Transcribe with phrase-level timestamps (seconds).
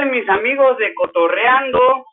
[0.00, 2.06] tal mis amigos de Cotorreando?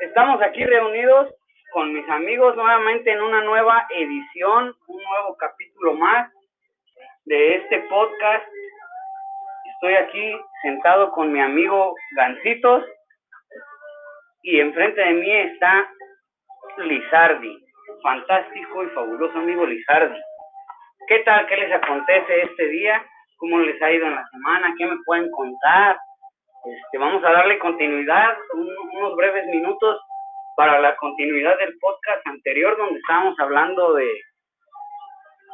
[0.00, 1.32] Estamos aquí reunidos
[1.72, 6.32] con mis amigos nuevamente en una nueva edición, un nuevo capítulo más
[7.24, 8.44] de este podcast.
[9.74, 12.84] Estoy aquí sentado con mi amigo Gancitos
[14.42, 15.88] y enfrente de mí está
[16.78, 17.64] Lizardi,
[18.02, 20.20] fantástico y fabuloso amigo Lizardi.
[21.06, 21.46] ¿Qué tal?
[21.46, 23.04] ¿Qué les acontece este día?
[23.36, 24.74] ¿Cómo les ha ido en la semana?
[24.76, 25.96] ¿Qué me pueden contar?
[26.64, 30.00] Este, vamos a darle continuidad, unos breves minutos
[30.56, 34.08] para la continuidad del podcast anterior donde estábamos hablando de,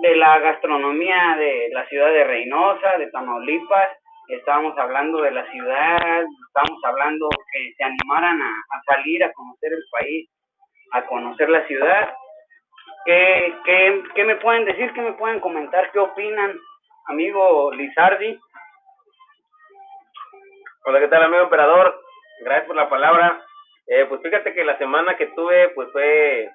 [0.01, 3.89] de la gastronomía de la ciudad de Reynosa, de Tamaulipas,
[4.29, 8.53] estábamos hablando de la ciudad, estábamos hablando que se animaran a,
[8.85, 10.29] salir a conocer el país,
[10.93, 12.13] a conocer la ciudad.
[13.07, 14.93] ¿Qué, qué, ¿Qué me pueden decir?
[14.93, 15.91] ¿Qué me pueden comentar?
[15.91, 16.59] ¿Qué opinan,
[17.07, 18.39] amigo Lizardi?
[20.89, 22.01] Hola, ¿qué tal, amigo emperador?
[22.41, 23.45] Gracias por la palabra.
[23.89, 26.51] Eh, pues fíjate que la semana que tuve, pues fue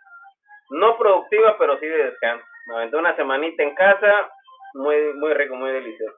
[0.71, 2.43] no productiva, pero sí de descanso.
[2.65, 4.31] Me aventé una semanita en casa,
[4.73, 6.17] muy muy rico, muy delicioso.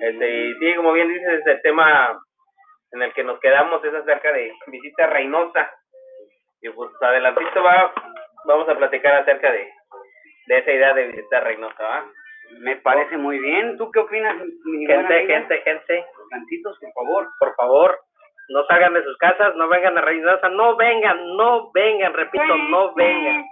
[0.00, 2.18] Este, y sí, como bien dices, el tema
[2.92, 5.70] en el que nos quedamos es acerca de visita Reynosa.
[6.62, 7.92] Y pues adelantito va,
[8.46, 9.70] vamos a platicar acerca de,
[10.46, 12.06] de esa idea de visitar Reynosa, ¿va?
[12.60, 13.76] Me parece muy bien.
[13.76, 15.34] ¿Tú qué opinas, mi Gente, amiga?
[15.34, 17.28] gente, gente, Gancitos, por favor.
[17.38, 17.98] por favor,
[18.48, 22.94] no salgan de sus casas, no vengan a Reynosa, no vengan, no vengan, repito, no
[22.94, 23.44] vengan.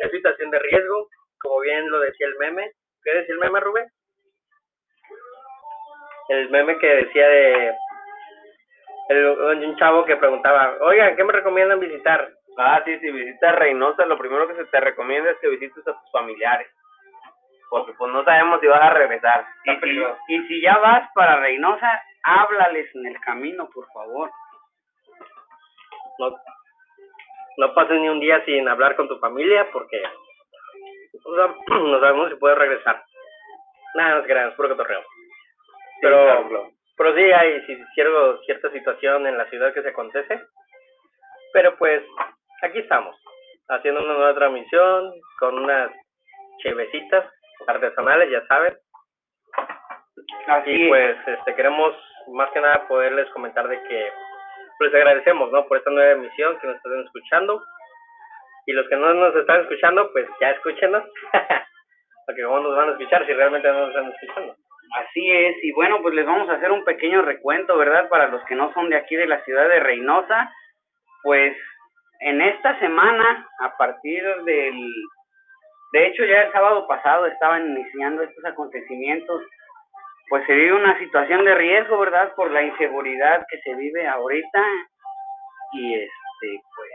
[0.00, 1.08] Es situación de riesgo,
[1.40, 2.72] como bien lo decía el meme.
[3.04, 3.86] ¿Qué decía el meme, Rubén?
[6.28, 7.74] El meme que decía de
[9.08, 12.32] el, un chavo que preguntaba, oigan, ¿qué me recomiendan visitar?
[12.56, 15.92] Ah, sí, si visitas Reynosa, lo primero que se te recomienda es que visites a
[15.92, 16.68] tus familiares.
[17.72, 19.46] Porque pues no sabemos si vas a regresar.
[19.64, 24.30] Y si, y si ya vas para Reynosa, háblales en el camino, por favor.
[26.18, 26.36] no,
[27.56, 30.02] no pases ni un día sin hablar con tu familia porque
[31.24, 33.02] o sea, no sabemos si puedes regresar.
[33.94, 35.02] Nada, no es puro cotorreo.
[36.02, 36.70] Pero, claro.
[36.94, 40.42] pero sí hay sí, cierto, cierta situación en la ciudad que se acontece.
[41.54, 42.02] Pero pues
[42.60, 43.16] aquí estamos,
[43.70, 45.90] haciendo una nueva transmisión con unas
[46.62, 47.32] chevecitas
[47.68, 48.76] artesanales, ya saben.
[50.46, 50.88] Así Y es.
[50.88, 51.94] pues este queremos
[52.32, 54.12] más que nada poderles comentar de que
[54.78, 55.66] pues les agradecemos, ¿no?
[55.66, 57.62] Por esta nueva emisión que nos están escuchando.
[58.66, 61.04] Y los que no nos están escuchando, pues ya escúchenos.
[62.26, 64.54] Porque cómo nos van a escuchar si realmente no nos están escuchando.
[64.94, 68.08] Así es, y bueno, pues les vamos a hacer un pequeño recuento, ¿verdad?
[68.10, 70.52] Para los que no son de aquí de la ciudad de Reynosa,
[71.22, 71.56] pues
[72.20, 74.74] en esta semana, a partir del,
[75.92, 79.42] de hecho ya el sábado pasado estaban iniciando estos acontecimientos,
[80.28, 82.34] pues se vive una situación de riesgo, ¿verdad?
[82.34, 84.64] Por la inseguridad que se vive ahorita,
[85.72, 86.90] y este, pues,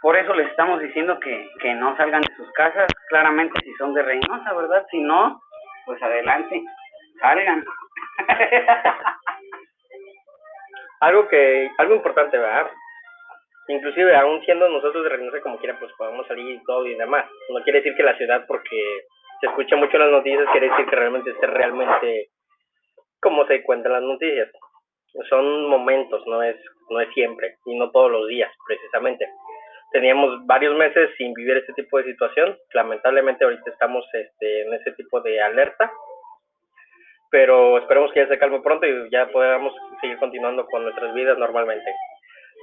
[0.00, 3.92] por eso les estamos diciendo que, que no salgan de sus casas, claramente si son
[3.94, 4.86] de Reynosa, ¿verdad?
[4.90, 5.40] Si no,
[5.84, 6.62] pues adelante,
[7.20, 7.64] salgan.
[11.00, 12.70] Algo que, algo importante, ¿verdad?
[13.68, 17.26] Inclusive, aún siendo nosotros de Reynosa como quiera, pues podemos salir y todo y demás.
[17.50, 19.04] No quiere decir que la ciudad, porque
[19.40, 22.28] se escucha mucho las noticias, quiere decir que realmente esté realmente
[23.20, 24.50] como se cuentan las noticias.
[25.28, 26.56] Son momentos, no es,
[26.90, 29.28] no es siempre, y no todos los días, precisamente.
[29.92, 32.56] Teníamos varios meses sin vivir este tipo de situación.
[32.72, 35.90] Lamentablemente ahorita estamos este, en ese tipo de alerta
[37.30, 41.38] pero esperemos que ya se calme pronto y ya podamos seguir continuando con nuestras vidas
[41.38, 41.92] normalmente.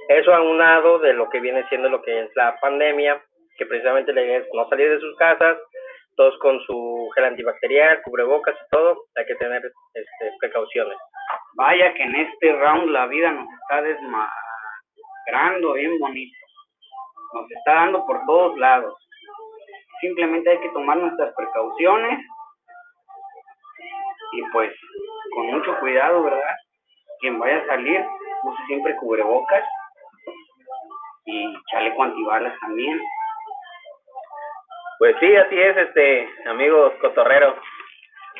[0.08, 3.20] Eso aunado de lo que viene siendo lo que es la pandemia,
[3.58, 5.58] que precisamente la es no salir de sus casas,
[6.16, 9.62] todos con su gel antibacterial, cubrebocas y todo, hay que tener
[9.94, 10.96] este, precauciones.
[11.56, 16.36] Vaya que en este round la vida nos está desmadrando bien bonito.
[17.34, 18.94] Nos está dando por todos lados.
[20.00, 22.20] Simplemente hay que tomar nuestras precauciones
[24.32, 24.72] y pues
[25.34, 26.54] con mucho cuidado, ¿verdad?
[27.20, 28.04] Quien vaya a salir,
[28.44, 29.64] use siempre cubrebocas
[31.26, 33.00] y chaleco antibalas también.
[34.98, 37.54] Pues sí, así es, este, amigos cotorreros.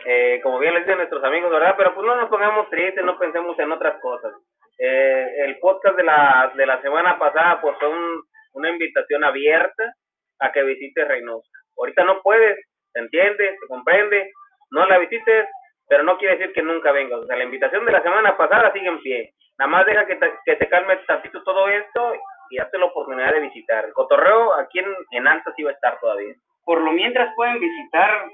[0.05, 1.75] Eh, como bien les dicen nuestros amigos, ¿verdad?
[1.77, 4.33] Pero pues no nos pongamos tristes, no pensemos en otras cosas.
[4.79, 8.23] Eh, el podcast de la, de la semana pasada, pues fue un-
[8.55, 9.95] una invitación abierta
[10.41, 11.49] a que visites Reynosa.
[11.79, 12.57] Ahorita no puedes,
[12.93, 14.31] se entiende, se comprende,
[14.71, 15.49] no la visites,
[15.89, 17.21] pero no quiere decir que nunca vengas.
[17.21, 19.33] O sea, la invitación de la semana pasada sigue en pie.
[19.59, 22.15] Nada más deja que te, que te calme tantito todo esto
[22.51, 23.85] y hazte la oportunidad de visitar.
[23.85, 26.35] El cotorreo aquí en, en Alta sí va a estar todavía.
[26.65, 28.29] Por lo mientras pueden visitar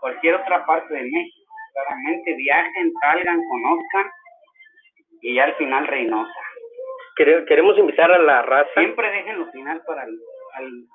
[0.00, 1.52] cualquier otra parte de México.
[1.72, 4.10] claramente viajen, salgan, conozcan
[5.22, 6.40] y ya al final Reynosa.
[7.16, 8.70] Queremos invitar a la raza.
[8.74, 10.18] Siempre dejen lo final para el,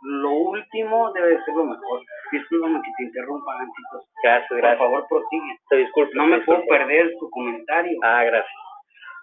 [0.02, 2.02] lo último, debe ser lo mejor.
[2.32, 4.10] Disculpame que te interrumpa, Gancitos.
[4.24, 4.78] Gracias, gracias.
[4.78, 5.60] Por favor, prosigue.
[5.70, 6.12] Te disculpo.
[6.16, 7.98] No me puedo perder tu comentario.
[8.04, 8.56] Ah, gracias.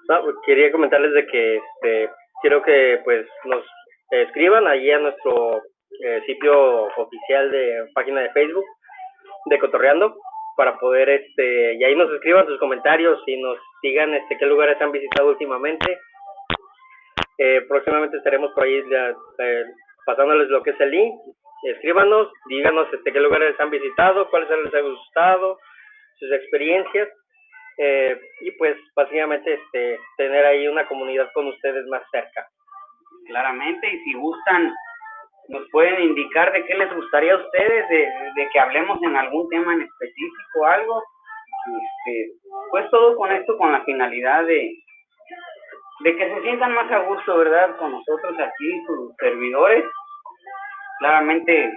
[0.08, 2.10] No, pues, quería comentarles de que este,
[2.42, 3.64] quiero que pues nos
[4.10, 5.62] escriban allí a nuestro
[6.04, 8.64] eh, sitio oficial de página de Facebook
[9.46, 10.16] de Cotorreando
[10.56, 14.80] para poder este y ahí nos escriban sus comentarios y nos digan este qué lugares
[14.80, 15.98] han visitado últimamente.
[17.38, 18.82] Eh, próximamente estaremos por ahí
[19.38, 19.64] eh,
[20.04, 21.14] pasándoles lo que es el link.
[21.64, 25.58] Escríbanos díganos este qué lugares han visitado cuáles les ha gustado
[26.18, 27.08] sus experiencias
[27.84, 32.46] eh, y pues básicamente este tener ahí una comunidad con ustedes más cerca
[33.26, 34.72] claramente y si gustan
[35.48, 39.48] nos pueden indicar de qué les gustaría a ustedes, de, de que hablemos en algún
[39.48, 41.02] tema en específico algo.
[41.66, 42.32] Este,
[42.70, 44.78] pues todo con esto con la finalidad de,
[46.00, 47.76] de que se sientan más a gusto, ¿verdad?
[47.76, 49.84] Con nosotros aquí, sus servidores.
[51.00, 51.72] Claramente,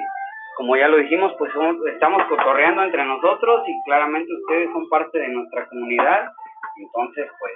[0.56, 1.52] como ya lo dijimos, pues
[1.94, 6.30] estamos cotorreando entre nosotros y claramente ustedes son parte de nuestra comunidad.
[6.78, 7.54] Entonces, pues,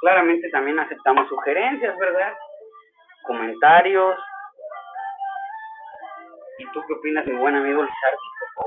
[0.00, 2.34] claramente también aceptamos sugerencias, ¿verdad?
[3.26, 4.16] Comentarios,
[6.58, 8.18] ¿Y tú qué opinas, mi buen amigo Lizardo?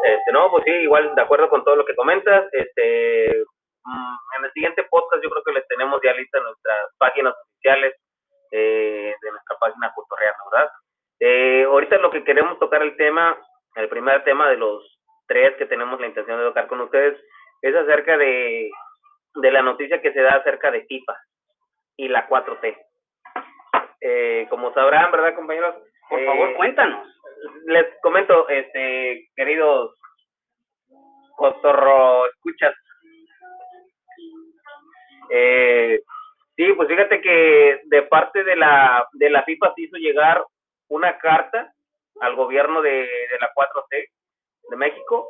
[0.04, 2.48] Este, no, pues sí, igual de acuerdo con todo lo que comentas.
[2.52, 3.44] Este,
[3.84, 7.96] mm, en el siguiente podcast yo creo que les tenemos ya listas nuestras páginas oficiales
[8.52, 10.70] eh, de nuestra página Real, ¿verdad?
[11.20, 13.38] Eh, ahorita lo que queremos tocar el tema,
[13.76, 17.20] el primer tema de los tres que tenemos la intención de tocar con ustedes,
[17.62, 18.70] es acerca de,
[19.36, 21.16] de la noticia que se da acerca de FIFA
[21.98, 22.78] y la 4T.
[24.02, 25.76] Eh, como sabrán, ¿verdad, compañeros?
[26.10, 27.18] Por favor, cuéntanos
[27.66, 29.96] les comento, este, queridos
[31.36, 32.74] cotorro escuchas.
[35.30, 36.02] Eh,
[36.56, 40.44] sí, pues fíjate que de parte de la de la FIFA se hizo llegar
[40.90, 41.74] una carta
[42.22, 44.10] al gobierno de, de la 4T
[44.70, 45.28] de México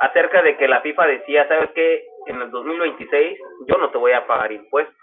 [0.00, 2.06] acerca de que la FIFA decía, ¿sabes qué?
[2.26, 4.96] En el 2026 yo no te voy a pagar impuestos.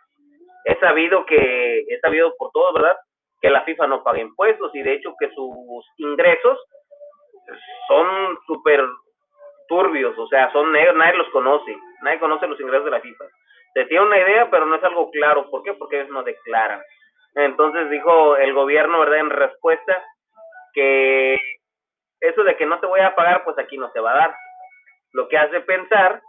[0.65, 2.97] He sabido que, he sabido por todo, ¿verdad?
[3.41, 6.59] que la FIFA no paga impuestos y de hecho que sus ingresos
[7.87, 8.85] son súper
[9.67, 13.25] turbios, o sea, son negros, nadie los conoce, nadie conoce los ingresos de la FIFA.
[13.73, 15.49] Se tiene una idea, pero no es algo claro.
[15.49, 15.73] ¿Por qué?
[15.73, 16.81] Porque ellos no declaran.
[17.35, 19.19] Entonces dijo el gobierno, ¿verdad?
[19.19, 20.03] En respuesta,
[20.73, 21.37] que
[22.19, 24.35] eso de que no te voy a pagar, pues aquí no se va a dar.
[25.13, 26.21] Lo que hace pensar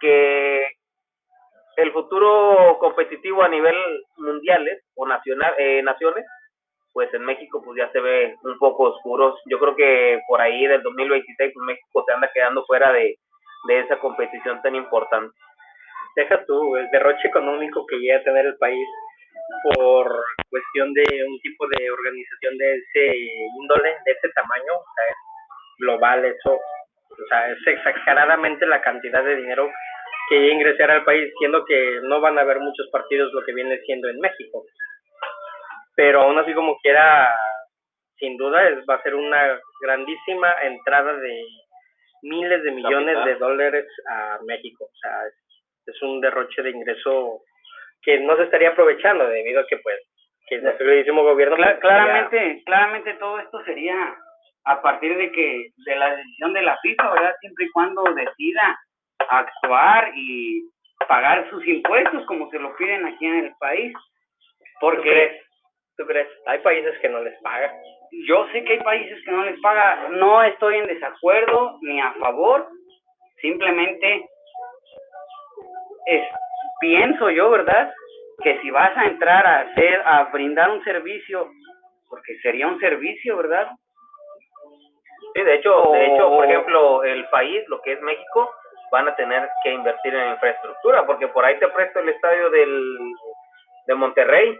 [0.00, 0.68] que
[1.76, 3.76] el futuro competitivo a nivel
[4.16, 6.24] mundiales o nacional, eh, naciones,
[6.92, 9.40] pues en México pues ya se ve un poco oscuros.
[9.46, 13.16] Yo creo que por ahí del 2026 pues México se anda quedando fuera de,
[13.68, 15.34] de esa competición tan importante.
[16.16, 18.86] Deja tú el derroche económico que llega a tener el país
[19.74, 23.16] por cuestión de un tipo de organización de ese
[23.60, 25.14] índole, de ese tamaño, o sea,
[25.78, 29.70] global, eso, o sea, es exageradamente la cantidad de dinero
[30.28, 33.80] que ingresar al país, siendo que no van a haber muchos partidos lo que viene
[33.80, 34.64] siendo en México.
[35.96, 37.34] Pero aún así como quiera,
[38.16, 41.44] sin duda es, va a ser una grandísima entrada de
[42.22, 44.84] miles de millones de dólares a México.
[44.84, 45.26] O sea,
[45.86, 47.42] es, un derroche de ingreso
[48.02, 49.98] que no se estaría aprovechando debido a que pues
[50.48, 54.16] que el queridísimo gobierno pues, claramente claramente todo esto sería
[54.64, 58.78] a partir de que de la decisión de la FIFA verdad siempre y cuando decida
[59.28, 60.64] actuar y
[61.08, 63.92] pagar sus impuestos como se lo piden aquí en el país.
[64.80, 65.42] Porque,
[65.96, 66.28] ¿Tú crees?
[66.46, 67.70] Hay países que no les pagan.
[68.26, 70.18] Yo sé que hay países que no les pagan.
[70.18, 72.66] No estoy en desacuerdo ni a favor.
[73.40, 74.26] Simplemente
[76.06, 76.26] es,
[76.80, 77.92] pienso yo, ¿verdad?
[78.42, 81.50] Que si vas a entrar a hacer, a brindar un servicio,
[82.08, 83.70] porque sería un servicio, ¿verdad?
[85.34, 88.50] Sí, de hecho, de hecho, por ejemplo, el país, lo que es México,
[88.90, 92.98] van a tener que invertir en infraestructura, porque por ahí te presto el estadio del,
[93.86, 94.58] de Monterrey,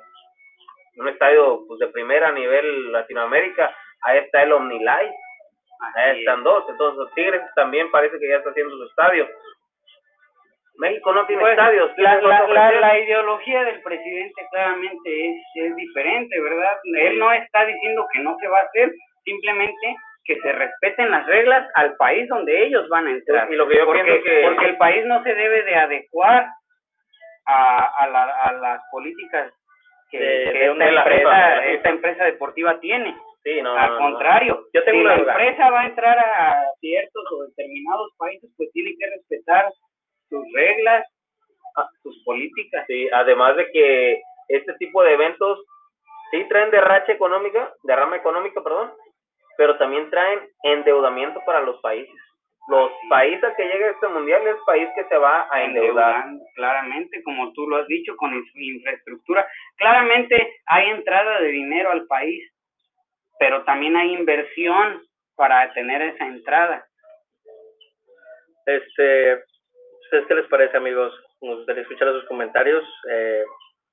[0.97, 5.15] un estadio pues, de primera a nivel Latinoamérica, ahí está el OmniLife,
[5.97, 9.29] ahí están dos, entonces los Tigres también parece que ya está haciendo su estadio.
[10.81, 11.93] México no tiene pues, estadios.
[11.99, 16.79] La, la, la, ideología del presidente claramente es, es diferente, ¿verdad?
[16.85, 18.91] Él no está diciendo que no se va a hacer,
[19.25, 19.95] simplemente
[20.25, 23.53] que se respeten las reglas al país donde ellos van a entrar.
[23.53, 24.43] Y lo que yo porque, que...
[24.45, 26.47] porque el país no se debe de adecuar
[27.47, 29.53] a, a, la, a las políticas
[30.11, 33.15] que, esta, empresa, esta empresa deportiva tiene.
[33.43, 34.01] Sí, no, Al no, no.
[34.11, 35.33] contrario, Yo tengo si la duda.
[35.33, 39.67] empresa va a entrar a ciertos o determinados países, pues tiene que respetar
[40.51, 41.07] sus reglas,
[41.77, 42.85] ah, sus políticas.
[42.89, 45.61] Sí, además de que este tipo de eventos
[46.31, 48.93] sí traen derracha económica, derrama económica, perdón,
[49.57, 52.15] pero también traen endeudamiento para los países.
[52.69, 56.25] Los países que llegue a este mundial es país que se va a endeudar.
[56.55, 59.47] claramente, como tú lo has dicho, con in- infraestructura.
[59.77, 62.49] Claramente hay entrada de dinero al país,
[63.39, 65.03] pero también hay inversión
[65.37, 66.87] para tener esa entrada.
[68.67, 69.43] Este,
[70.11, 71.13] ¿ustedes qué les parece, amigos?
[71.41, 72.83] Nos gustaría escuchar sus comentarios.
[73.09, 73.45] Eh,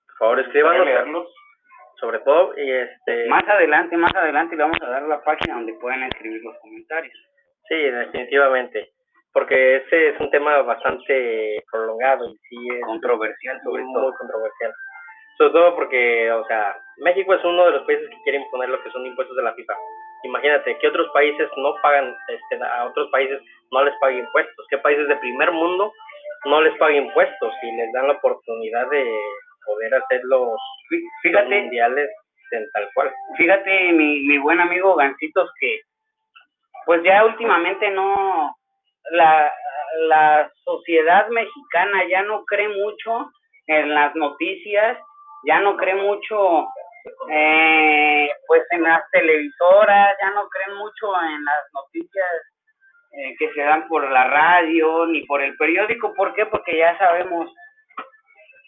[0.07, 1.27] por favor, escríbanos, leerlos.
[2.00, 2.53] sobre todo.
[2.57, 6.41] Y este, Más adelante, más adelante le vamos a dar la página donde pueden escribir
[6.43, 7.13] los comentarios.
[7.69, 8.89] sí, definitivamente.
[9.33, 14.13] Porque ese es un tema bastante prolongado y sí es Controversial sobre muy todo.
[14.17, 14.74] controversial.
[15.38, 18.81] Sobre todo porque, o sea, México es uno de los países que quiere imponer lo
[18.81, 19.74] que son impuestos de la FIFA.
[20.24, 23.39] Imagínate, que otros países no pagan, este, a otros países
[23.71, 24.65] no les pagan impuestos?
[24.71, 25.93] ¿Qué países de primer mundo
[26.47, 29.05] no les pagan impuestos y les dan la oportunidad de
[29.65, 30.59] poder hacer los
[31.21, 32.09] Fíjate, mundiales
[32.51, 33.11] en tal cual?
[33.37, 35.81] fíjate mi, mi buen amigo Gancitos que
[36.85, 38.55] pues ya últimamente no
[39.11, 39.53] la,
[40.07, 43.29] la sociedad mexicana ya no cree mucho
[43.67, 44.97] en las noticias,
[45.45, 46.67] ya no cree mucho
[47.29, 52.27] eh, pues en las televisoras, ya no creen mucho en las noticias
[53.17, 56.45] eh, que se dan por la radio ni por el periódico, ¿por qué?
[56.45, 57.51] Porque ya sabemos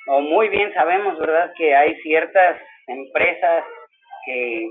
[0.08, 3.64] o muy bien sabemos, ¿verdad?, que hay ciertas empresas
[4.26, 4.68] que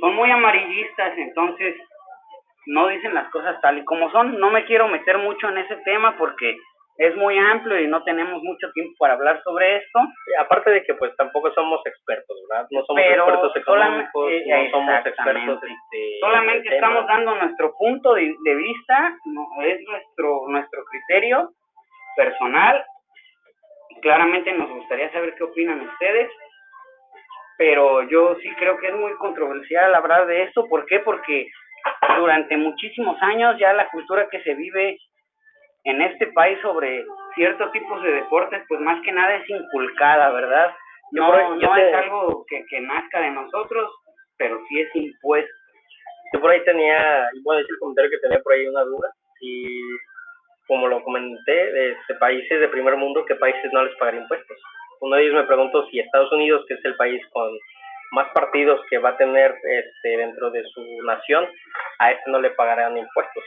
[0.00, 1.76] son muy amarillistas, entonces
[2.66, 4.38] no dicen las cosas tal y como son.
[4.38, 6.56] No me quiero meter mucho en ese tema porque
[7.06, 9.98] es muy amplio y no tenemos mucho tiempo para hablar sobre esto.
[10.38, 12.68] Aparte de que pues tampoco somos expertos, ¿verdad?
[12.70, 18.14] No somos Pero expertos económicos, eh, no somos expertos este, Solamente estamos dando nuestro punto
[18.14, 21.50] de, de vista, no, es nuestro nuestro criterio
[22.16, 22.84] personal.
[24.00, 26.30] Claramente nos gustaría saber qué opinan ustedes,
[27.58, 30.68] pero yo sí creo que es muy controversial hablar de esto.
[30.68, 31.00] ¿Por qué?
[31.00, 31.48] Porque
[32.16, 34.98] durante muchísimos años ya la cultura que se vive
[35.84, 40.74] en este país sobre ciertos tipos de deportes, pues más que nada es inculcada, ¿verdad?
[41.12, 43.90] No, por ahí- yo no te- es algo que, que nazca de nosotros,
[44.38, 45.52] pero sí es impuesto.
[46.32, 49.08] Yo por ahí tenía, a decir el comentario que tenía por ahí una duda,
[49.40, 49.80] y
[50.66, 54.56] como lo comenté, de países de primer mundo, ¿qué países no les pagan impuestos?
[55.00, 57.50] Uno de ellos me preguntó si Estados Unidos, que es el país con
[58.12, 61.46] más partidos que va a tener este, dentro de su nación,
[61.98, 63.42] a este no le pagarán impuestos,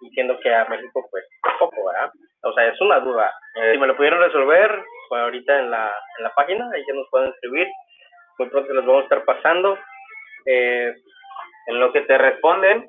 [0.00, 2.10] diciendo que a México pues tampoco, ¿verdad?
[2.42, 3.32] O sea, es una duda.
[3.56, 6.94] Eh, Si me lo pudieron resolver, pues ahorita en la, en la página, ahí ya
[6.94, 7.68] nos pueden escribir,
[8.38, 9.78] muy pronto les vamos a estar pasando.
[10.46, 10.94] Eh,
[11.66, 12.88] en lo que te responden,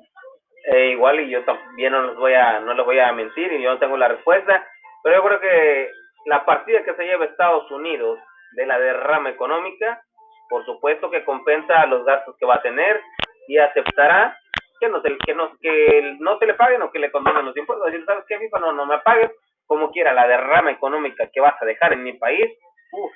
[0.72, 3.62] eh, igual y yo también no los voy a, no les voy a mentir y
[3.62, 4.66] yo no tengo la respuesta,
[5.02, 5.90] pero yo creo que
[6.26, 8.18] la partida que se lleva Estados Unidos
[8.52, 10.02] de la derrama económica,
[10.48, 13.00] por supuesto que compensa los gastos que va a tener
[13.48, 14.36] y aceptará
[14.80, 17.56] que no se, que no, que no se le paguen o que le condonen los
[17.56, 17.86] impuestos.
[17.86, 18.58] Decir, ¿sabes qué, FIFA?
[18.58, 19.30] No, no me pagues
[19.66, 20.12] como quiera.
[20.12, 22.46] La derrama económica que vas a dejar en mi país,
[22.92, 23.12] uf,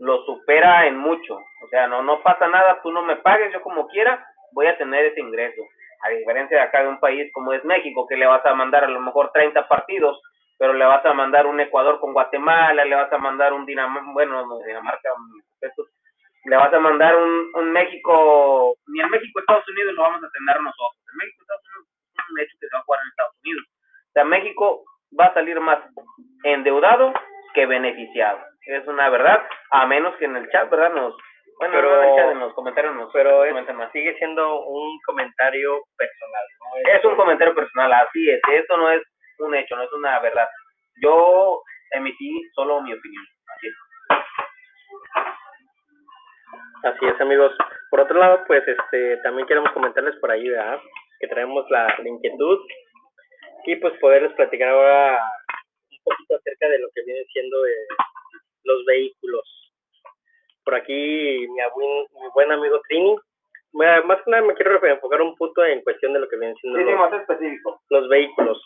[0.00, 1.36] lo supera en mucho.
[1.36, 4.76] O sea, no, no pasa nada, tú no me pagues, yo como quiera voy a
[4.76, 5.62] tener ese ingreso.
[6.02, 8.84] A diferencia de acá de un país como es México, que le vas a mandar
[8.84, 10.20] a lo mejor 30 partidos,
[10.58, 14.10] pero le vas a mandar un Ecuador con Guatemala, le vas a mandar un Dinamarca,
[14.12, 15.10] bueno, no, Dinamarca,
[15.60, 15.88] estos,
[16.48, 20.30] le vas a mandar un, un México, ni el México Estados Unidos lo vamos a
[20.30, 21.02] tener nosotros.
[21.12, 21.86] El México Estados Unidos
[22.18, 23.64] es un hecho que se va a jugar en Estados Unidos.
[23.66, 24.84] O sea, México
[25.18, 25.78] va a salir más
[26.44, 27.12] endeudado
[27.54, 28.38] que beneficiado.
[28.66, 30.92] Es una verdad, a menos que en el chat, ¿verdad?
[30.92, 31.14] Nos,
[31.58, 33.92] bueno, Pero- no en el chat, en los comentarios nos pero es- más.
[33.92, 36.90] sigue siendo un comentario personal, ¿no?
[36.92, 38.40] Es un comentario personal, así es.
[38.52, 39.02] Esto no es
[39.38, 40.48] un hecho, no es una verdad.
[41.02, 41.60] Yo
[41.92, 43.24] emití solo mi opinión.
[46.82, 47.20] Así es.
[47.20, 47.52] Amigos.
[47.90, 50.78] Por otro lado, pues este también queremos comentarles por ahí, ¿verdad?
[51.20, 52.58] Que traemos la, la inquietud
[53.64, 55.18] y pues poderles platicar ahora
[55.90, 57.86] un poquito acerca de lo que viene siendo eh,
[58.64, 59.72] los vehículos.
[60.64, 63.16] Por aquí mi, abuen- mi buen amigo Trini,
[63.72, 66.54] me- más que nada me quiero enfocar un punto en cuestión de lo que viene
[66.60, 67.80] siendo sí, los, más específico.
[67.90, 68.60] los vehículos,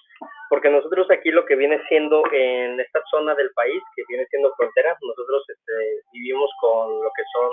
[0.49, 4.53] porque nosotros aquí lo que viene siendo en esta zona del país, que viene siendo
[4.57, 5.73] frontera, nosotros este,
[6.13, 7.51] vivimos con lo que son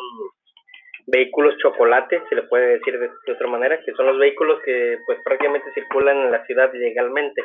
[1.08, 5.00] vehículos chocolate, se le puede decir de, de otra manera, que son los vehículos que
[5.06, 7.44] pues prácticamente circulan en la ciudad ilegalmente.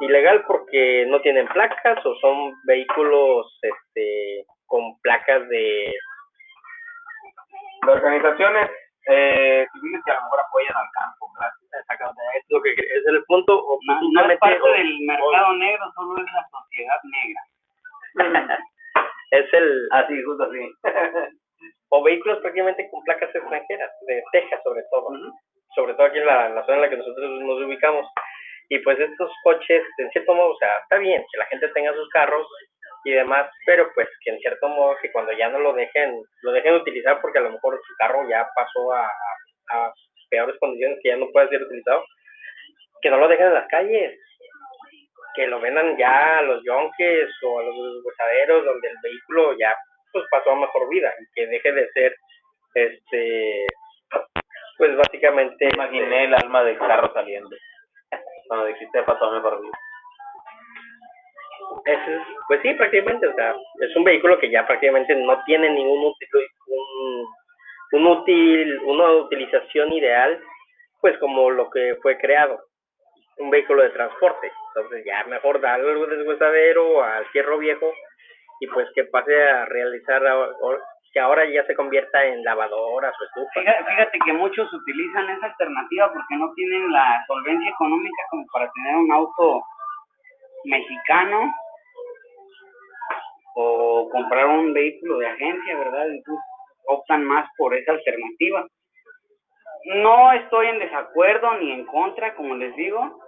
[0.00, 5.92] Ilegal porque no tienen placas o son vehículos este con placas de
[7.84, 8.70] De organizaciones
[9.10, 11.26] eh, civiles que a lo mejor apoyan al campo,
[11.80, 13.58] Exactamente, es lo que es el punto.
[13.58, 17.42] O no, no es parte del mercado negro, solo es la sociedad negra.
[19.30, 19.88] es el.
[19.92, 20.72] Así, justo así.
[21.90, 25.08] o vehículos prácticamente con placas extranjeras, de Texas sobre todo,
[25.74, 28.06] sobre todo aquí en la, la, zona en la que nosotros nos ubicamos.
[28.70, 31.94] Y pues estos coches, en cierto modo, o sea, está bien que la gente tenga
[31.94, 32.46] sus carros
[33.04, 36.52] y demás, pero pues que en cierto modo que cuando ya no lo dejen, lo
[36.52, 39.10] dejen utilizar porque a lo mejor su carro ya pasó a,
[39.72, 39.92] a
[40.28, 42.04] peores condiciones que ya no puede ser utilizado,
[43.00, 44.18] que no lo dejen en las calles,
[45.34, 49.76] que lo vendan ya a los yonques o a los huesaderos donde el vehículo ya
[50.12, 52.16] pues pasó a mejor vida y que deje de ser
[52.74, 53.66] este
[54.76, 57.56] pues básicamente imaginé el alma del carro saliendo
[58.46, 59.78] cuando dijiste pasó a mejor vida
[61.84, 61.98] es,
[62.46, 66.28] pues sí prácticamente o sea es un vehículo que ya prácticamente no tiene ningún útil
[66.66, 67.26] un,
[67.92, 70.40] un útil una utilización ideal
[71.00, 72.58] pues como lo que fue creado.
[73.36, 77.92] Un vehículo de transporte entonces ya mejor darle al deshuesadero al fierro viejo
[78.60, 80.22] y pues que pase a realizar
[81.12, 83.60] que ahora ya se convierta en lavadoras o estufa.
[83.60, 88.96] Fíjate, que muchos utilizan esa alternativa porque no tienen la solvencia económica como para tener
[88.96, 89.62] un auto
[90.64, 91.52] mexicano
[93.54, 96.08] o comprar un vehículo de agencia, ¿verdad?
[96.08, 96.44] Entonces
[96.86, 98.66] optan más por esa alternativa.
[99.84, 103.20] No estoy en desacuerdo ni en contra, como les digo,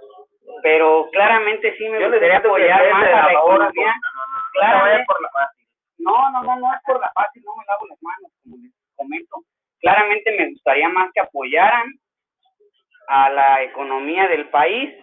[0.62, 3.94] pero claramente sí me gustaría apoyar más a la economía
[4.52, 5.66] claramente, por la fácil.
[5.98, 8.72] No, no, no, no es por la fácil, no me lavo las manos, como les
[8.96, 9.36] comento.
[9.80, 11.88] Claramente me gustaría más que apoyaran
[13.08, 14.94] a la economía del país.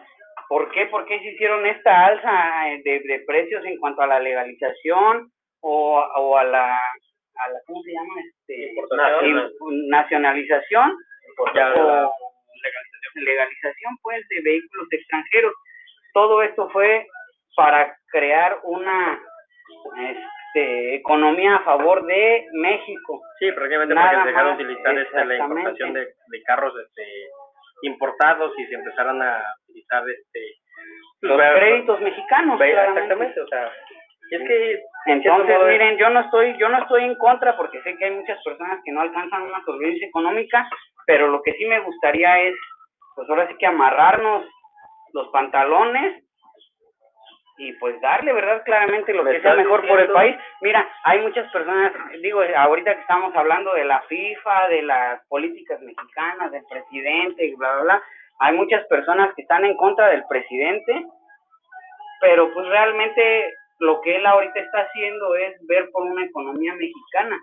[0.48, 0.86] ¿Por qué?
[0.86, 6.00] ¿Por qué se hicieron esta alza de, de precios en cuanto a la legalización o,
[6.00, 8.14] o a la, a la, ¿cómo se llama?
[8.22, 8.74] Este,
[9.90, 10.96] nacionalización
[11.38, 13.26] o legalización.
[13.26, 15.54] legalización pues de vehículos extranjeros.
[16.14, 17.08] Todo esto fue
[17.56, 19.20] para crear una
[19.98, 23.22] este, economía a favor de México.
[23.40, 27.04] Sí, prácticamente porque se dejaron de utilizar este, la importación de, de carros este,
[27.84, 30.40] importados y se empezaron a utilizar este
[31.20, 32.62] pues, los créditos mexicanos.
[32.62, 33.72] Exactamente, o sea,
[34.32, 38.06] es que entonces miren, yo no estoy yo no estoy en contra porque sé que
[38.06, 40.68] hay muchas personas que no alcanzan una solvencia económica,
[41.06, 42.56] pero lo que sí me gustaría es
[43.16, 44.46] pues ahora sí que amarrarnos
[45.14, 46.24] los pantalones
[47.58, 48.62] y pues darle, ¿verdad?
[48.64, 50.36] Claramente lo que sea mejor por el país.
[50.62, 51.92] Mira, hay muchas personas,
[52.22, 57.56] digo, ahorita que estamos hablando de la FIFA, de las políticas mexicanas, del presidente, y
[57.56, 58.04] bla, bla, bla,
[58.40, 61.06] hay muchas personas que están en contra del presidente,
[62.22, 67.40] pero pues realmente lo que él ahorita está haciendo es ver por una economía mexicana.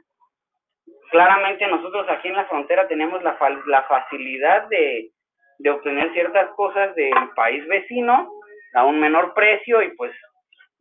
[1.10, 5.10] Claramente nosotros aquí en la frontera tenemos la, la facilidad de,
[5.58, 8.30] de obtener ciertas cosas del país vecino,
[8.74, 10.12] a un menor precio y pues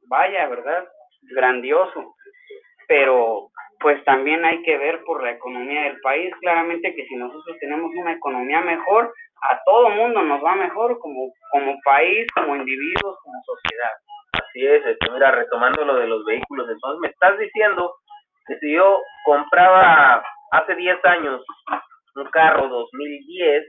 [0.07, 0.85] vaya, ¿verdad?
[1.21, 2.15] Grandioso.
[2.87, 7.57] Pero pues también hay que ver por la economía del país, claramente que si nosotros
[7.59, 13.17] tenemos una economía mejor, a todo mundo nos va mejor como, como país, como individuos,
[13.21, 13.91] como sociedad.
[14.31, 17.93] Así es, este, mira, retomando lo de los vehículos, entonces me estás diciendo
[18.47, 21.43] que si yo compraba hace 10 años
[22.15, 23.63] un carro 2010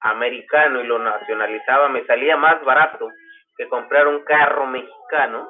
[0.00, 3.08] americano y lo nacionalizaba, me salía más barato
[3.56, 5.48] que comprar un carro mexicano.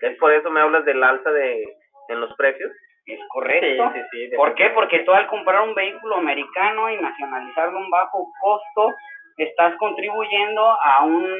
[0.00, 1.64] ¿Es por eso me hablas del alza de
[2.08, 2.70] en los precios?
[3.06, 3.92] Es correcto.
[4.36, 4.70] ¿Por qué?
[4.70, 8.94] Porque tú al comprar un vehículo americano y nacionalizarlo a un bajo costo,
[9.36, 11.32] estás contribuyendo a un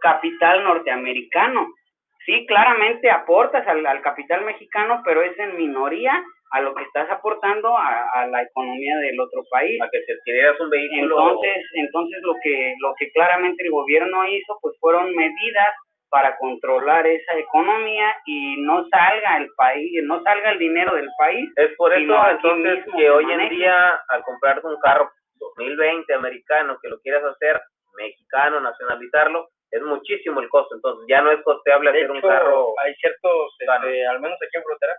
[0.00, 1.66] capital norteamericano.
[2.24, 7.08] Sí, claramente aportas al, al capital mexicano, pero es en minoría a lo que estás
[7.10, 9.80] aportando a, la economía del otro país.
[9.80, 11.18] A que se adquirieras un vehículo.
[11.18, 15.68] Entonces, entonces lo que lo que claramente el gobierno hizo, pues fueron medidas
[16.10, 21.48] para controlar esa economía y no salga el país, no salga el dinero del país.
[21.56, 25.08] Es por eso entonces que hoy en día al comprarte un carro
[25.38, 27.60] 2020 americano que lo quieras hacer
[27.96, 32.74] mexicano, nacionalizarlo, es muchísimo el costo, entonces ya no es costeable hacer un carro.
[32.84, 34.96] Hay ciertos, este, al menos aquí en Frontera,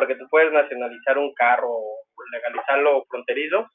[0.00, 3.68] porque tú puedes nacionalizar un carro o legalizarlo fronterizo,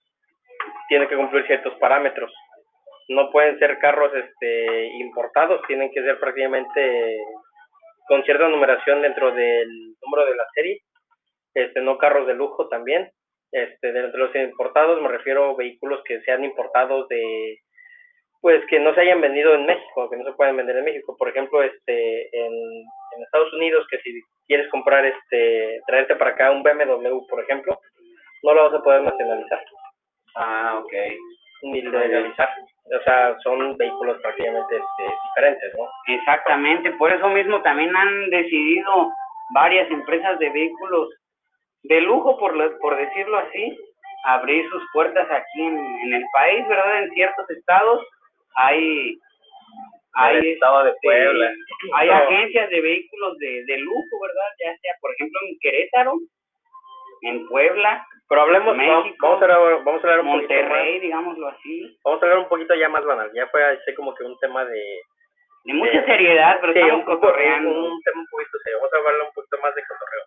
[0.89, 2.33] tiene que cumplir ciertos parámetros.
[3.09, 7.15] No pueden ser carros este, importados, tienen que ser prácticamente
[8.07, 9.69] con cierta numeración dentro del
[10.01, 10.81] número de la serie,
[11.53, 13.11] este, no carros de lujo también.
[13.51, 17.59] Este, de los importados me refiero a vehículos que sean importados de,
[18.41, 21.15] pues que no se hayan vendido en México, que no se pueden vender en México.
[21.19, 26.51] Por ejemplo, este, en, en Estados Unidos, que si quieres comprar, este, traerte para acá
[26.51, 27.79] un BMW, por ejemplo,
[28.43, 29.63] no lo vas a poder nacionalizar.
[30.35, 30.93] Ah, ok.
[31.63, 32.49] Ni legalizar.
[32.99, 35.87] O sea, son vehículos prácticamente este, diferentes, ¿no?
[36.13, 39.11] Exactamente, por eso mismo también han decidido
[39.53, 41.09] varias empresas de vehículos
[41.83, 43.77] de lujo, por, lo- por decirlo así,
[44.25, 47.03] abrir sus puertas aquí en, en el país, ¿verdad?
[47.03, 48.05] En ciertos estados
[48.55, 49.17] hay,
[50.15, 51.51] hay, estado de este, Puebla.
[51.93, 54.49] hay agencias de vehículos de, de lujo, ¿verdad?
[54.59, 56.13] Ya sea, por ejemplo, en Querétaro,
[57.21, 60.99] en Puebla, Pero hablemos, México, vamos a hablar, vamos a hablar un poquito más, Monterrey,
[60.99, 64.23] digámoslo así, vamos a hablar un poquito ya más banal, ya fue así como que
[64.23, 65.01] un tema de,
[65.65, 67.69] de mucha seriedad, pero sí, estamos un, cotorreando.
[67.69, 70.25] un tema un poquito serio, vamos a hablar un poquito más de cotorreo.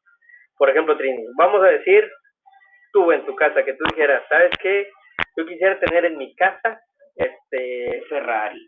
[0.58, 2.10] Por ejemplo, Trini, vamos a decir,
[2.92, 4.90] tú en tu casa, que tú dijeras, ¿sabes qué?
[5.36, 6.80] Yo quisiera tener en mi casa,
[7.14, 8.60] este, Ferrari.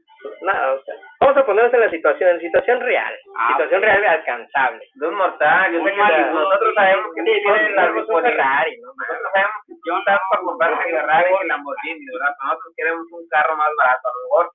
[0.43, 4.05] Nada, o sea, vamos a ponernos en la situación, en situación real, Ah, situación real
[4.05, 4.87] alcanzable.
[4.95, 7.91] De un mortal, yo Un sé que la- Malibu, nosotros sabemos que sí, sí, la
[7.91, 8.23] un.
[8.23, 8.89] Ferrari, ¿no?
[8.97, 12.35] Nosotros sabemos que tú estás para comprarte Ferrari y Lamborghini, ¿verdad?
[12.45, 14.53] Nosotros queremos un carro más barato, a lo mejor.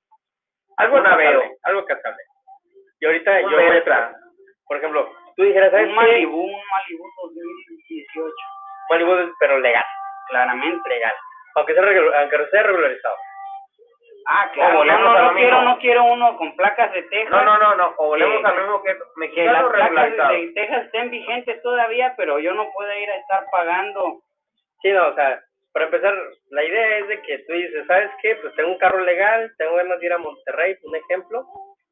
[0.78, 1.42] Algo Aveo.
[1.64, 2.24] algo alcanzable.
[3.00, 4.14] Y ahorita yo voy a Versa.
[4.68, 5.96] por ejemplo, tú dijeras, ¿sabes Un qué?
[5.96, 8.34] Malibu, un Malibu 2018.
[8.90, 9.86] Malibu, pero legal,
[10.30, 10.90] Claramente.
[10.90, 11.14] legal.
[11.56, 11.84] Aunque sea,
[12.20, 13.16] aunque sea regularizado.
[14.28, 14.74] Ah, O claro.
[14.74, 17.30] No, volvemos no, lo no quiero, no quiero uno con placas de Texas.
[17.32, 17.94] No, no, no, no.
[17.98, 20.34] O volvemos Que- a lo mismo que es Que las mexicano placas regularizado.
[20.34, 24.22] de Texas estén vigentes todavía, pero yo no puedo ir a estar pagando.
[24.82, 25.40] Sí, no, o sea,
[25.74, 26.14] para empezar,
[26.52, 28.36] la idea es de que tú dices, ¿sabes qué?
[28.38, 31.46] Pues tengo un carro legal, tengo ganas de ir a Monterrey, un ejemplo,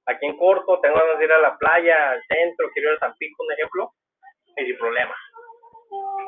[0.07, 2.99] aquí en Corto, tengo ganas de ir a la playa, al centro, quiero ir a
[2.99, 3.89] Tampico, un ejemplo,
[4.57, 5.13] y sin problema.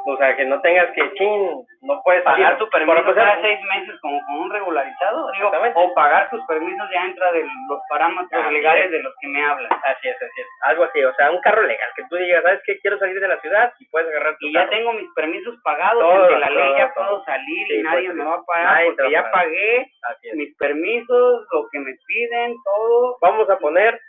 [0.07, 3.99] O sea, que no tengas que, chin, no puedes Pagar tu permiso cada seis meses
[4.01, 5.31] como con un regularizado.
[5.31, 8.91] Digo, o pagar tus permisos ya entra de los parámetros Así legales es.
[8.91, 9.71] de los que me hablas.
[9.83, 10.47] Así es, así es.
[10.61, 12.77] Algo así, o sea, un carro legal, que tú digas, ¿sabes qué?
[12.81, 15.99] Quiero salir de la ciudad y puedes agarrar tu Y ya tengo mis permisos pagados,
[15.99, 17.07] Todo, ante la ley ya todo.
[17.07, 19.87] puedo salir Sí, y nadie pues, me va a pagar porque ya pagué
[20.35, 23.17] mis permisos, lo que me piden, todo.
[23.21, 23.99] Vamos a poner,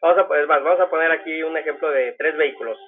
[0.00, 2.78] vamos a, es más, vamos a poner aquí un ejemplo de tres vehículos.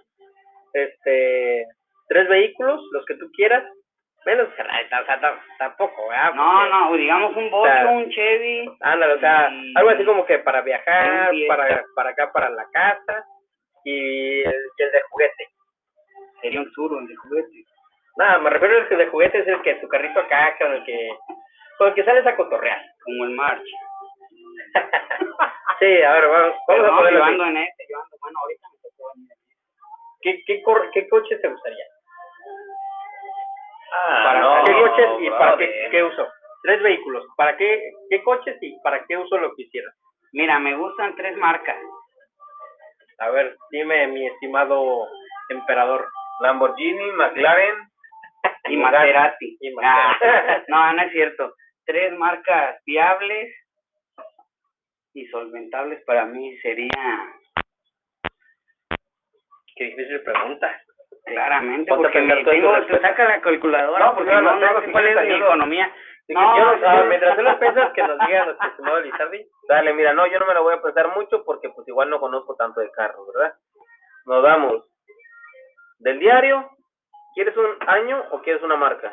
[0.72, 1.66] Este,
[2.08, 3.64] tres vehículos, los que tú quieras,
[4.24, 6.34] menos Ferrari, o sea, tam- tampoco, ¿verdad?
[6.34, 8.70] No, Porque- no, digamos un Bocho, sea, un Chevy.
[8.80, 12.64] Ándale, o sea, y- algo así como que para viajar, para, para acá, para la
[12.72, 13.24] casa,
[13.84, 15.46] y el, y el de juguete.
[16.40, 17.64] Sería un Suro, el de juguete.
[18.16, 20.84] Nada, me refiero al que de juguete es el que tu carrito acá, con el
[20.84, 21.10] que,
[21.78, 22.80] con el que sales a cotorrear.
[23.04, 23.64] Como el March.
[25.80, 27.32] Sí, a ver, vamos, vamos a no, ponerlo yo así.
[27.32, 29.12] ando en este, yo ando, bueno, ahorita me tocó.
[30.20, 31.84] ¿Qué, qué, cor- ¿Qué coche te gustaría?
[33.94, 35.56] Ah, ¿Para no, qué coches y para
[35.90, 36.28] qué, uso?
[36.62, 37.26] Tres vehículos.
[37.36, 39.94] ¿Para qué, qué coches y para qué uso lo quisieras?
[40.32, 41.76] Mira, me gustan tres marcas.
[43.18, 45.06] A ver, dime, mi estimado
[45.50, 46.08] emperador.
[46.40, 47.76] Lamborghini, McLaren
[48.68, 49.58] Y Maserati.
[49.60, 50.16] Y Ah,
[50.68, 51.54] no, no es cierto.
[51.84, 53.54] Tres marcas fiables
[55.14, 57.34] y solventables para mí sería
[59.76, 60.80] Qué difícil pregunta.
[61.24, 63.08] Claramente Ponte porque tú tu tengo, respuesta.
[63.08, 65.94] saca la calculadora No, pues porque yo no, no no sé cuál es mi economía.
[66.26, 69.46] Sí, No, yo, yo- ah, mientras tú las piensas, que nos diga nuestro estimado Lizardi.
[69.68, 72.20] Dale, mira, no, yo no me lo voy a pensar mucho porque pues igual no
[72.20, 73.54] conozco tanto de carros, ¿verdad?
[74.26, 74.84] Nos damos
[75.98, 76.68] del diario,
[77.34, 79.12] ¿quieres un año o quieres una marca?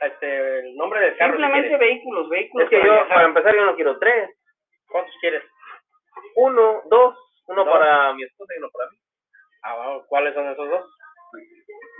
[0.00, 1.36] Este, el nombre del carro.
[1.36, 2.64] si Simplemente vehículos, vehículos.
[2.64, 3.14] Es que para yo, viajar.
[3.14, 4.30] para empezar, yo no quiero tres.
[4.88, 5.42] ¿Cuántos quieres?
[6.36, 7.16] Uno, dos,
[7.48, 7.72] uno Dos.
[7.72, 8.96] para mi esposa y uno para mí.
[9.62, 10.95] Ah, bueno, ¿Cuáles son esos dos?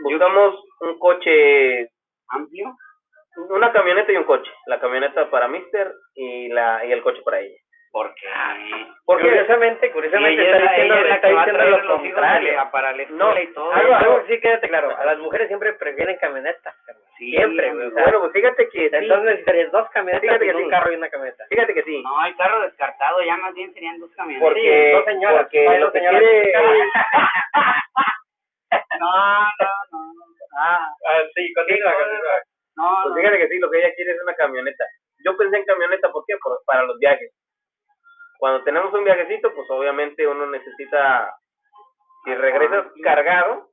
[0.02, 1.88] Buscamos un coche,
[2.28, 2.74] amplio.
[3.50, 4.50] una camioneta y un coche.
[4.66, 7.56] La camioneta para Mister y la y el coche para ella.
[7.92, 8.26] Porque
[9.06, 9.28] ¿Por qué?
[9.28, 12.60] Curiosamente, curiosamente ella, está diciendo, ella es la está diciendo lo los contrario.
[12.60, 13.72] a- para No, escuela y todo.
[13.72, 16.74] algo, algo sí quédate claro, a las mujeres siempre prefieren camionetas.
[17.16, 17.88] Sí, siempre, güey.
[17.90, 20.68] Bueno, pues fíjate que entonces necesitarías dos camionetas Fíjate y que un sí.
[20.68, 21.44] carro y una camioneta.
[21.48, 22.02] fíjate que sí.
[22.02, 24.46] No, el carro descartado ya más bien serían dos camionetas.
[24.46, 26.52] Porque, dos señoras, porque hay lo dos que quiere
[29.00, 30.14] No, no, no.
[30.58, 32.42] Ah, Ah, sí, continúa, continúa.
[32.76, 33.14] no, Pues no.
[33.16, 34.84] fíjate que sí, lo que ella quiere es una camioneta.
[35.24, 36.36] Yo pensé en camioneta, ¿por qué?
[36.42, 37.32] Por- para los viajes.
[38.38, 41.34] Cuando tenemos un viajecito, pues obviamente uno necesita,
[42.24, 43.68] si regresas cargado,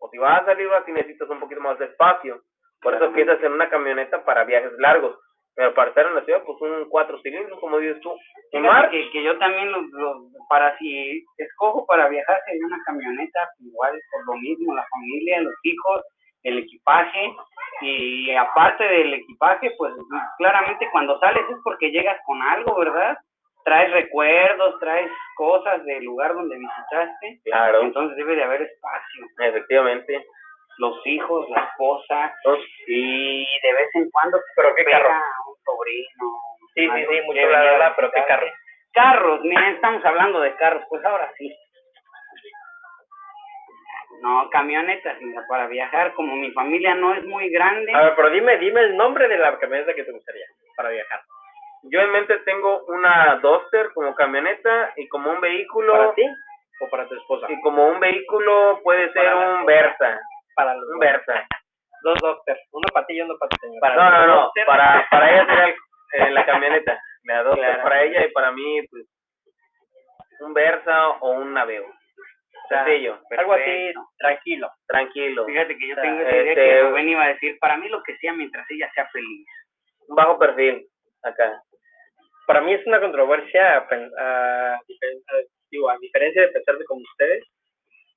[0.00, 2.42] o si vas a salir, así necesitas un poquito más de espacio.
[2.82, 5.18] Por eso piensas en una camioneta para viajes largos.
[5.56, 8.12] Pero para estar en la ciudad, pues un cuatro cilindros, como dices tú.
[8.50, 13.48] Fíjate que, que yo también lo, lo- para si escojo para viajar sería una camioneta
[13.60, 16.02] igual por lo mismo la familia los hijos
[16.42, 17.32] el equipaje.
[17.80, 19.92] Y aparte del equipaje pues
[20.38, 23.16] claramente cuando sales es porque llegas con algo verdad
[23.64, 27.40] traes recuerdos traes cosas del lugar donde visitaste.
[27.44, 29.26] Claro, entonces debe de haber espacio.
[29.38, 30.24] Efectivamente.
[30.78, 32.34] Los hijos, la esposa,
[32.86, 35.10] y de vez en cuando se ¿Pero qué carro?
[35.48, 36.40] un sobrino.
[36.74, 38.46] Sí, sí, sí, que mucho venía bla, bla, bla, a pero ¿qué carro?
[38.92, 41.54] Carros, miren, estamos hablando de carros, pues ahora sí.
[44.20, 47.92] No, camionetas, mira, para viajar, como mi familia no es muy grande.
[47.92, 51.20] A ver, pero dime, dime el nombre de la camioneta que te gustaría para viajar.
[51.90, 56.26] Yo en mente tengo una Duster como camioneta y como un vehículo ¿Para ti
[56.80, 57.46] o para tu esposa?
[57.50, 59.66] y como un vehículo puede ser la un.
[59.66, 60.20] Versa,
[60.54, 61.46] Para los un Versa.
[62.02, 63.80] Dos doctors, uno para ti y uno para tu señora.
[63.80, 65.74] Para No, no, no, para para ella sería el-
[66.28, 67.82] eh, la camioneta, la Claro.
[67.82, 69.06] para ella y para mí pues
[70.40, 71.86] un Versa o un Naveo.
[72.68, 74.70] Sencillo, Algo así, tranquilo.
[74.86, 77.58] tranquilo, Fíjate que yo O sea, tengo esa idea este- que Rubén iba a decir,
[77.60, 79.46] para mí lo que sea mientras ella sea feliz.
[80.08, 80.86] un bajo perfil
[81.22, 81.62] acá.
[82.46, 83.88] Para mí es una controversia, a,
[84.18, 84.80] a-
[85.70, 87.42] digo, a diferencia de pensarse como ustedes,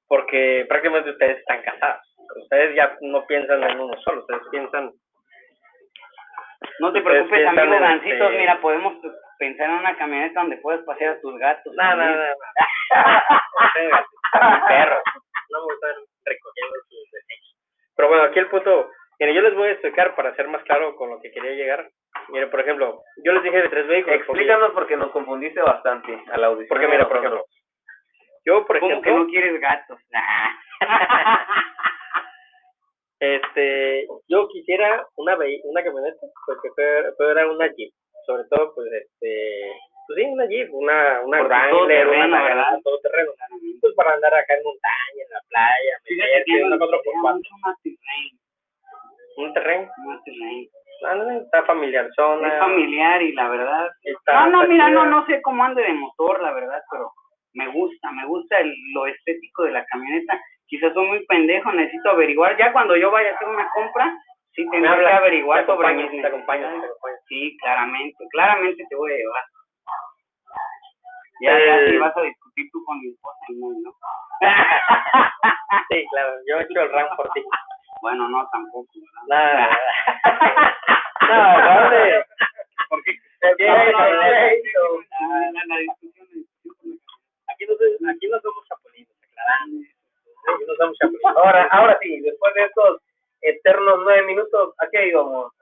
[0.08, 2.02] porque prácticamente ustedes están casados.
[2.36, 4.92] Ustedes ya no piensan en uno solo, ustedes piensan
[6.80, 8.94] No te preocupes, amigo en este- mira, podemos
[9.40, 11.74] pensar en una camioneta donde puedas pasear a tus gatos.
[11.76, 12.16] No, no, no.
[14.68, 15.02] perro.
[15.50, 15.88] No me gusta
[16.26, 17.56] recogiendo sus desechos.
[17.96, 18.92] Pero bueno, aquí el punto.
[19.20, 21.90] Mire, yo les voy a explicar para ser más claro con lo que quería llegar.
[22.30, 24.20] Mire, por ejemplo, yo les dije de tres vehículos.
[24.20, 26.70] Explícanos porque nos confundiste bastante a la audición.
[26.70, 27.46] Porque, mira, por ejemplo,
[28.46, 30.00] yo, por ¿Cómo que ejemplo, no quieres gatos?
[33.58, 37.92] este, yo quisiera una una camioneta, pues que fuera, fuera una Jeep.
[38.26, 39.72] Sobre todo, pues, este,
[40.08, 42.28] pues sí, una Jeep, una, una Porque Wrangler, una ¿verdad?
[42.28, 43.32] Nagano, todoterreno.
[43.82, 46.78] Pues para andar acá en montaña, en la playa, una
[49.38, 49.92] un terreno.
[51.06, 52.48] Ah, está familiar zona.
[52.48, 53.92] Es familiar y la verdad...
[54.04, 57.12] Está, No, no, mira, no, no sé cómo ande de motor, la verdad, pero
[57.54, 60.42] me gusta, me gusta el, lo estético de la camioneta.
[60.68, 62.58] Quizás soy muy pendejo, necesito averiguar.
[62.58, 64.14] Ya cuando yo vaya a hacer una compra,
[64.54, 67.16] sí tendré que averiguar te sobre mis te acompaño, te acompaño.
[67.28, 69.44] Sí, claramente, claramente te voy a llevar.
[71.40, 71.90] Ya, ya, Eh.
[71.92, 73.94] si vas a discutir tú con mi esposa, no, no.
[75.90, 77.44] Sí, claro, yo he hecho el RAM por ti.
[78.00, 78.88] Bueno, no, tampoco,
[79.28, 79.56] ¿verdad?
[79.58, 79.78] Nada.
[81.22, 81.90] no,
[83.58, 83.68] ¿Qué?
[83.68, 83.92] no, no, no, ¿Qué?
[83.92, 84.52] la, la-
[91.38, 93.02] Ahora, ahora sí, después de estos
[93.42, 95.54] eternos nueve minutos, ¿a qué íbamos?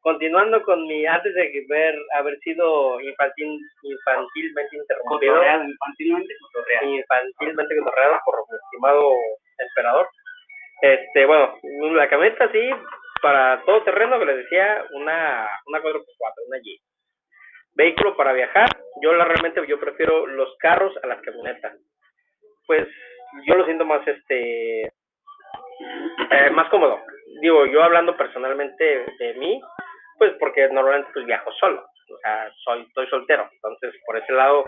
[0.00, 6.86] Continuando con mi, antes de ver haber sido infantil, infantilmente interrumpido, Cotorreado, infantilmente cotorreado.
[6.86, 9.12] infantilmente cotorreado por mi estimado
[9.58, 10.08] emperador.
[10.80, 11.58] Este, bueno,
[11.94, 12.70] la camioneta sí,
[13.20, 16.80] para todo terreno que les decía, una, una 4x4, una Jeep.
[17.74, 18.68] Vehículo para viajar,
[19.02, 21.76] yo la realmente yo prefiero los carros a las camionetas.
[22.66, 22.88] Pues
[23.46, 24.92] yo lo siento más este
[26.30, 27.00] eh, más cómodo.
[27.40, 29.60] Digo, yo hablando personalmente de mí,
[30.18, 34.64] pues porque normalmente pues viajo solo, o sea, soy estoy soltero, entonces por ese lado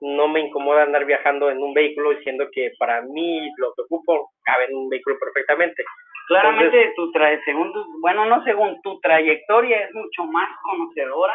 [0.00, 4.32] no me incomoda andar viajando en un vehículo diciendo que para mí lo que ocupo
[4.44, 5.84] cabe en un vehículo perfectamente.
[6.28, 11.34] Claramente tu tra según tu, bueno, no según tu trayectoria es mucho más conocedora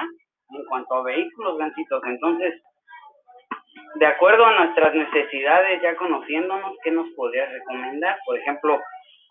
[0.50, 2.02] en cuanto a vehículos, gancitos.
[2.06, 2.62] Entonces,
[3.96, 8.18] de acuerdo a nuestras necesidades, ya conociéndonos, ¿qué nos podrías recomendar?
[8.26, 8.80] Por ejemplo,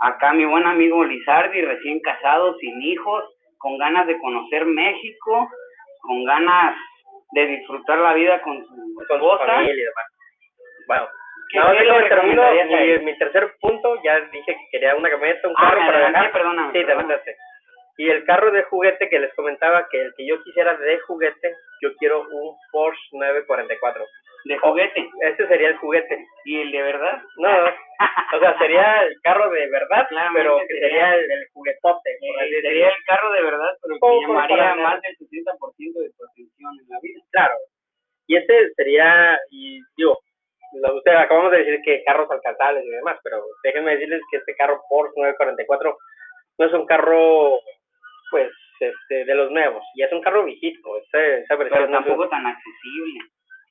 [0.00, 3.24] acá mi buen amigo Lizardi, recién casado, sin hijos,
[3.58, 5.48] con ganas de conocer México,
[6.02, 6.76] con ganas
[7.32, 8.74] de disfrutar la vida con su
[9.08, 10.06] con su familia y demás.
[10.86, 11.08] Bueno,
[11.50, 14.68] ¿Qué- nada más qué déjame le termino recomendarías a mi, tercer punto, ya dije que
[14.72, 16.32] quería una camioneta, un Ah, carro me para viajar.
[16.32, 17.20] perdóname, Sí, perdóname.
[17.96, 21.54] Y el carro de juguete que les comentaba, que el que yo quisiera de juguete,
[21.80, 24.04] yo quiero un Porsche 944.
[24.44, 25.08] De juguete.
[25.22, 26.26] Este sería el juguete.
[26.44, 27.22] ¿Y el de verdad?
[27.38, 27.48] No,
[28.36, 32.18] o sea, sería el carro de verdad, Claramente pero que sería- sería el, el juguetote.
[32.62, 36.88] sería el carro de verdad, pero que llamaría más del 60% de tu atención en
[36.88, 37.20] la vida.
[37.32, 37.54] Claro.
[38.26, 40.18] Y este sería, y digo,
[40.82, 44.54] lo- usted acabamos de decir que carros alcanzables y demás, pero déjenme decirles que este
[44.56, 45.96] carro Porsche 944
[46.58, 47.58] no es un carro,
[48.30, 51.78] pues, este, de los nuevos, y es un carro viejito, ese- esa versión.
[51.80, 53.20] Pero tampoco tan accesible.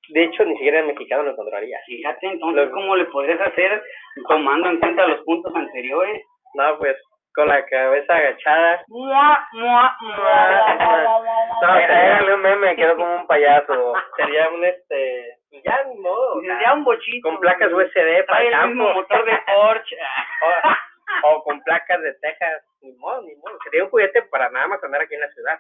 [0.09, 1.79] De hecho, ni siquiera en mexicano lo encontraría.
[1.85, 3.81] Fíjate, entonces, Lo- ¿cómo le podrías hacer
[4.27, 6.23] tomando en cuenta los puntos anteriores?
[6.55, 6.95] No, pues,
[7.33, 11.25] con la cabeza agachada, Mua, mua, mua.
[11.61, 13.93] No, hágale un meme, quedó como un payaso.
[14.17, 17.27] sería un, este, ya ni modo, Ya un bochito.
[17.29, 18.99] con placas USB para el el mismo campo.
[19.01, 19.97] motor de Porsche.
[21.23, 23.57] o, o con placas de Texas, ni modo, ni modo.
[23.63, 25.57] Sería un juguete para nada más andar aquí en la ciudad,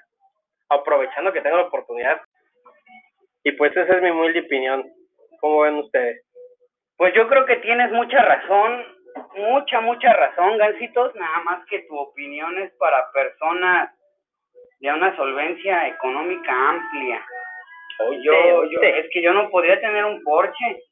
[0.69, 2.21] aprovechando que tengo la oportunidad.
[3.43, 4.89] Y pues esa es mi humilde opinión.
[5.39, 6.25] ¿Cómo ven ustedes?
[6.97, 8.85] Pues yo creo que tienes mucha razón
[9.35, 13.91] mucha, mucha razón, Gancitos, nada más que tu opinión es para personas
[14.79, 17.25] de una solvencia económica amplia.
[18.07, 20.83] Oye, Yo, yo, es que yo no podría tener un Porsche.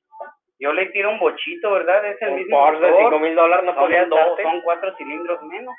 [0.59, 2.05] Yo le tiro un bochito, ¿verdad?
[2.05, 3.11] Es el un mismo Porsche de motor.
[3.13, 4.43] 5 mil dólares no dos- darte.
[4.43, 5.75] son cuatro cilindros menos.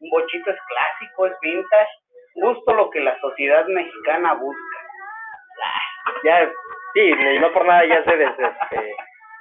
[0.00, 1.90] Un bochito es clásico, es vintage,
[2.34, 4.69] justo lo que la sociedad mexicana busca.
[6.24, 6.50] Ya,
[6.94, 8.94] sí, no por nada ya se, des- este,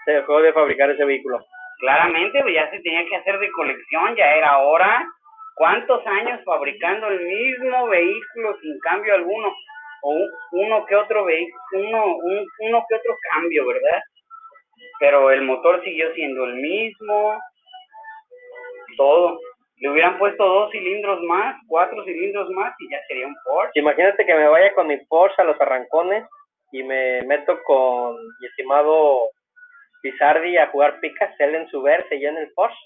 [0.06, 1.40] se dejó de fabricar ese vehículo.
[1.80, 5.06] Claramente, ya se tenía que hacer de colección, ya era hora.
[5.56, 9.52] ¿Cuántos años fabricando el mismo vehículo sin cambio alguno?
[10.04, 14.02] O un- uno que otro vehículo, uno, un- uno que otro cambio, ¿verdad?
[15.00, 17.38] Pero el motor siguió siendo el mismo,
[18.98, 19.40] todo.
[19.80, 23.80] Le hubieran puesto dos cilindros más, cuatro cilindros más y ya sería un Porsche.
[23.80, 26.26] Imagínate que me vaya con mi Porsche a los arrancones
[26.72, 29.30] y me meto con mi estimado
[30.02, 32.78] Pizardi a jugar picas, él en su verse y yo en el Porsche.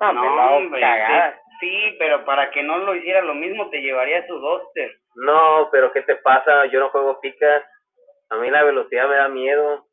[0.00, 1.40] No, la hago hombre, cagada.
[1.60, 4.90] sí, sí, pero para que no lo hiciera lo mismo te llevaría su Duster.
[5.14, 6.66] No, pero ¿qué te pasa?
[6.66, 7.64] Yo no juego picas.
[8.28, 9.86] A mí la velocidad me da miedo.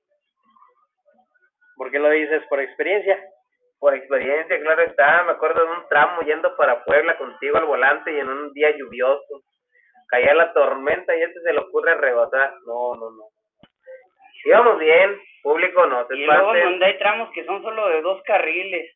[1.78, 2.43] ¿Por qué lo dices?
[2.50, 3.19] Por experiencia.
[3.84, 5.24] Por experiencia, claro está.
[5.24, 8.72] Me acuerdo de un tramo yendo para Puebla contigo al volante y en un día
[8.78, 9.41] lluvioso.
[10.08, 12.54] Caía la tormenta y este se le ocurre rebasar.
[12.65, 13.24] No, no, no.
[14.46, 16.08] Íbamos bien, público no.
[16.12, 18.89] Y luego donde hay tramos que son solo de dos carriles.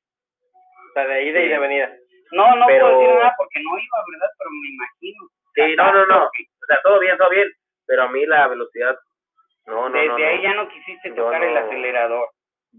[0.89, 1.49] O sea, de ida y Sí.
[1.49, 1.93] de venida.
[2.31, 4.29] No, no Pero- puedo decir nada porque no iba, ¿verdad?
[4.37, 5.27] Pero me imagino.
[5.53, 6.25] Sí, no, no, no.
[6.27, 7.49] O sea, todo bien, todo bien.
[7.87, 8.97] Pero a mí la velocidad.
[9.65, 10.15] No, no, Desde no.
[10.15, 10.43] ahí no.
[10.43, 12.29] ya no quisiste tocar el acelerador.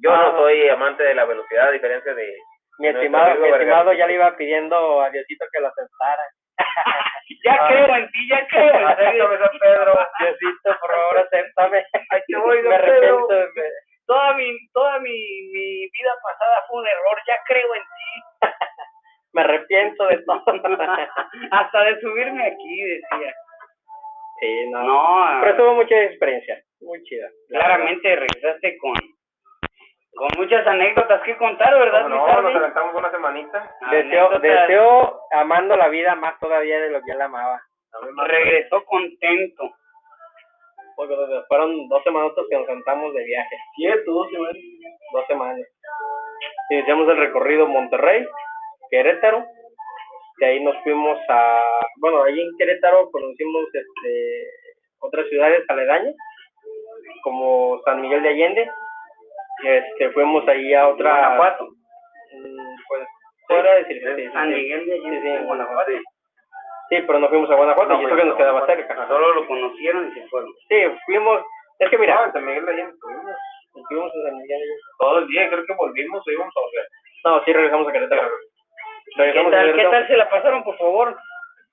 [0.02, 0.22] Yo Ah.
[0.32, 2.34] no soy amante de la velocidad, a diferencia de.
[2.80, 6.22] Mi estimado, mi estimado ya le iba pidiendo a Diosito que lo sentara.
[7.44, 7.68] Ya Ah.
[7.68, 9.02] creo en ti, ya creo en ti.
[9.04, 9.92] Acéptame, San Pedro.
[10.18, 11.84] Diosito, por favor, acéptame.
[12.44, 12.74] Voy, me Don Pedro.
[12.74, 13.34] arrepiento.
[13.54, 13.70] me-
[14.06, 15.10] Toda mi, toda mi,
[15.52, 18.40] mi vida pasada fue un error, ya creo en ti.
[19.34, 20.42] Me arrepiento de todo.
[21.52, 23.34] Hasta de subirme aquí, decía.
[24.40, 24.82] sí, no.
[24.84, 26.58] No, Pero tuvo mucha experiencia.
[26.80, 27.28] Muy chida.
[27.48, 28.94] la claramente regresaste con,
[30.18, 33.72] con muchas anécdotas que contar, ¿verdad, No, nos aventamos una semanita.
[33.88, 37.62] Deseo, deseo amando la vida más todavía de lo que él amaba.
[38.26, 39.70] Regresó contento.
[40.96, 41.14] Porque
[41.46, 43.56] fueron dos semanas que nos sentamos de viaje.
[43.76, 44.56] Cierto, dos semanas.
[45.12, 45.66] Dos semanas.
[46.70, 48.26] Iniciamos el recorrido Monterrey,
[48.90, 49.44] Querétaro.
[50.38, 51.62] De ahí nos fuimos a.
[51.98, 54.50] Bueno, ahí en Querétaro conocimos este,
[54.98, 56.16] otras ciudades aledañas,
[57.22, 58.70] como San Miguel de Allende.
[59.64, 61.12] Este, fuimos ahí a otra.
[61.12, 61.64] Guanajuato.
[62.32, 63.06] Mm, Pues,
[63.46, 64.54] fuera de decir, sí, sí, San sí.
[64.54, 65.90] Miguel de Allende, Sí, sí, en Guanajuato.
[65.90, 65.98] Sí.
[66.90, 69.08] Sí, pero no fuimos a Guanajuato, No, y eso fuimos que nos a quedaba cerca.
[69.08, 70.50] Solo lo conocieron y se fueron.
[70.68, 71.42] Sí, fuimos.
[71.78, 73.36] Es que mira, No, en San Miguel de Allende estuvimos.
[73.88, 74.80] fuimos a San Miguel de Allende.
[74.98, 76.86] Todo el día, creo que volvimos o íbamos a volver.
[77.24, 78.22] No, sí regresamos a Querétaro.
[79.16, 79.90] ¿Qué Regresamos a tal, ¿Qué Querétaro.
[79.98, 81.16] tal se la pasaron, por favor?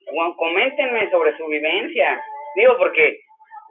[0.07, 2.21] Juan, Coméntenme sobre su vivencia.
[2.55, 3.19] Digo, porque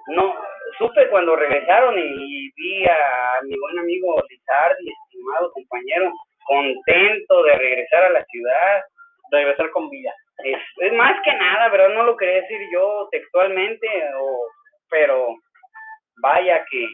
[0.09, 0.35] no
[0.79, 6.13] supe cuando regresaron y vi a mi buen amigo Lizardi, estimado compañero,
[6.47, 8.83] contento de regresar a la ciudad.
[9.31, 10.13] Regresar con vida.
[10.45, 11.89] Es, es más que nada, ¿verdad?
[11.95, 13.89] No lo quería decir yo textualmente,
[14.21, 14.47] o,
[14.91, 15.29] pero
[16.21, 16.87] vaya que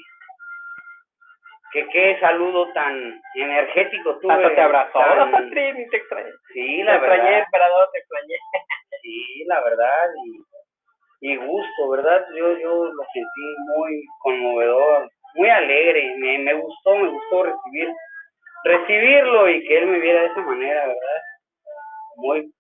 [1.73, 4.33] que qué saludo tan energético tuve.
[4.33, 4.99] Hasta te abrazó.
[4.99, 6.31] tan- te extrañé.
[6.53, 7.39] sí, Te la extrañé, verdad.
[7.45, 8.35] emperador, te extrañé.
[9.03, 10.09] Sí, la verdad,
[11.21, 12.27] y, y gusto, ¿verdad?
[12.37, 17.89] Yo, yo lo sentí muy conmovedor, muy alegre, me, me gustó, me gustó recibir,
[18.65, 21.23] recibirlo y que él me viera de esa manera, ¿verdad?
[22.17, 22.53] Muy,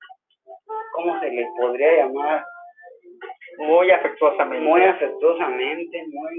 [0.95, 2.45] ¿cómo se le podría llamar?
[3.59, 4.65] Muy afectuosamente.
[4.65, 6.39] Muy afectuosamente, muy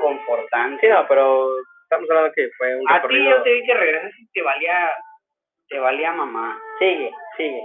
[0.00, 0.86] confortante.
[0.86, 1.48] Sí, no, pero
[1.84, 4.96] estamos hablando que fue un A ti yo te vi que regresas y te valía,
[5.68, 6.58] te valía mamá.
[6.78, 7.62] Sigue, sigue.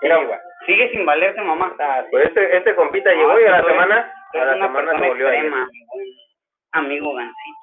[0.00, 0.40] Pero igual.
[0.68, 1.74] Sigue sin valerte mamá.
[1.80, 2.08] Ah, sí.
[2.12, 5.28] Pues este, este compita No, llegó y a la semana, a la semana se volvió
[5.28, 5.44] a ir.
[5.44, 6.08] extrema, buen
[6.72, 7.58] amigo Gancito.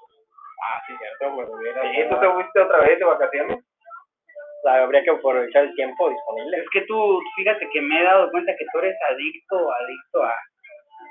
[0.64, 3.58] Ah, sí, cierto, me hubiera- ¿Y tú te fuiste otra vez de vacaciones?
[3.60, 6.58] O sea, habría que aprovechar el tiempo disponible.
[6.58, 10.34] Es que tú, fíjate que me he dado cuenta que tú eres adicto, adicto a,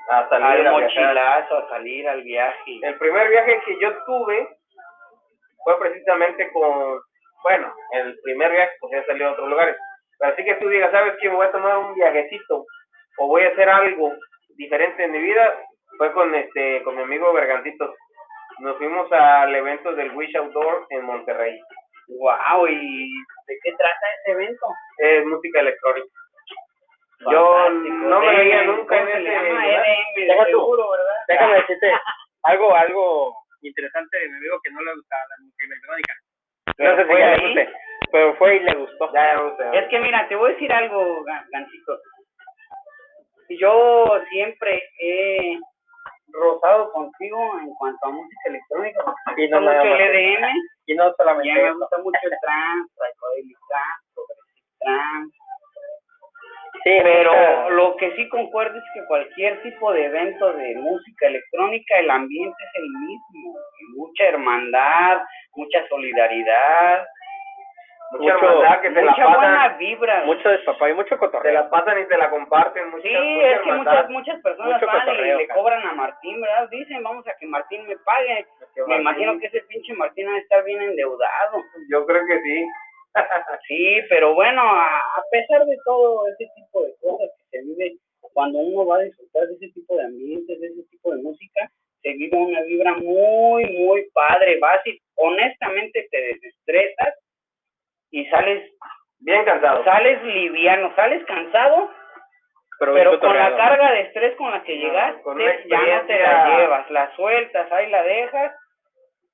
[0.09, 0.81] A salir al a viajar.
[0.81, 2.79] mochilazo, a salir al viaje.
[2.83, 4.49] El primer viaje que yo tuve
[5.63, 6.99] fue precisamente con,
[7.43, 9.77] bueno, el primer viaje pues ya salió a otros lugares.
[10.19, 11.29] Pero así que tú digas, ¿sabes qué?
[11.29, 12.65] Me voy a tomar un viajecito
[13.17, 14.13] o voy a hacer algo
[14.57, 15.55] diferente en mi vida.
[15.97, 17.95] Fue con este, con mi amigo Bergantitos.
[18.59, 21.59] Nos fuimos al evento del Wish Outdoor en Monterrey.
[22.07, 23.09] Wow, ¿y
[23.47, 24.65] de qué trata ese evento?
[24.97, 26.07] Es música electrónica.
[27.31, 29.47] Yo no me veía nunca ¿cómo en se ese.
[31.27, 31.91] Déjame decirte
[32.43, 36.13] algo, algo interesante de mi amigo que no le gusta la música electrónica.
[36.77, 37.67] No Fue ahí.
[38.11, 39.11] Pero fue y le gustó.
[39.13, 39.71] Ya, me gusta.
[39.73, 41.99] Es que mira, te voy a decir algo, Gan- Gancito.
[43.59, 45.59] Yo siempre he
[46.31, 49.03] rozado contigo en cuanto a música electrónica.
[49.37, 50.45] Y Me no gusta nada mucho el EDM,
[50.87, 55.37] Y no solamente y me gusta mucho el trance, progressive trance.
[56.83, 61.97] Sí, Pero lo que sí concuerdo es que cualquier tipo de evento de música electrónica,
[61.97, 63.55] el ambiente es el mismo.
[63.95, 65.21] Mucha hermandad,
[65.55, 67.07] mucha solidaridad,
[68.11, 70.23] Mucha mucho- hermandad que te la mucha buena pasan, vibra.
[70.25, 71.53] mucho despapá y mucho te cotorreo.
[71.53, 72.89] la pasan y te la comparten.
[72.91, 75.59] Mucha, Sí, mucha es que muchas muchas personas Mucho van y cotorreo, le cara.
[75.59, 76.69] cobran a Martín, ¿verdad?
[76.69, 78.45] Dicen, vamos a que Martín me pague.
[78.73, 81.63] Que Me Martín- imagino que ese pinche Martín ha estar bien endeudado.
[81.89, 82.65] Yo creo que sí.
[83.67, 87.95] Sí, pero bueno, a, a pesar de todo ese tipo de cosas que se vive,
[88.33, 91.69] cuando uno va a disfrutar de ese tipo de ambientes, de ese tipo de música,
[92.01, 94.59] se vive una vibra muy, muy padre.
[94.59, 97.15] Vas y honestamente te desestresas
[98.11, 98.71] y sales,
[99.19, 99.83] Bien cansado.
[99.83, 101.89] sales liviano, sales cansado,
[102.79, 106.19] pero, con la carga de estrés con la que No, llegaste, con ya no te
[106.19, 108.53] la llevas, la sueltas, ahí la dejas,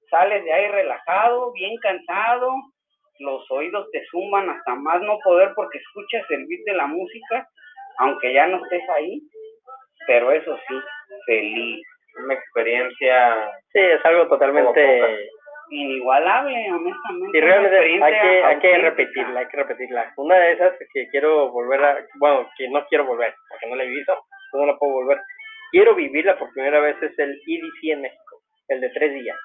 [0.10, 2.54] sales de ahí relajado, bien cansado,
[3.20, 7.48] los oídos te zumban hasta más no poder porque escuchas el beat de la música,
[7.98, 9.22] aunque ya no estés ahí,
[10.08, 10.76] pero eso sí,
[11.26, 11.86] feliz,
[12.24, 13.52] Una experiencia.
[13.72, 15.30] Sí, es algo Como totalmente...
[15.72, 17.38] inigualable, honestamente.
[17.38, 20.14] Y una realmente hay que, hay que repetirla, hay que repetirla.
[20.18, 23.84] Una de esas que quiero volver a, bueno, que no quiero volver, porque no la
[23.84, 24.18] he vivido,
[24.54, 25.20] no la puedo volver.
[25.72, 29.38] Quiero vivirla por primera vez es el EDC en México, el de tres días.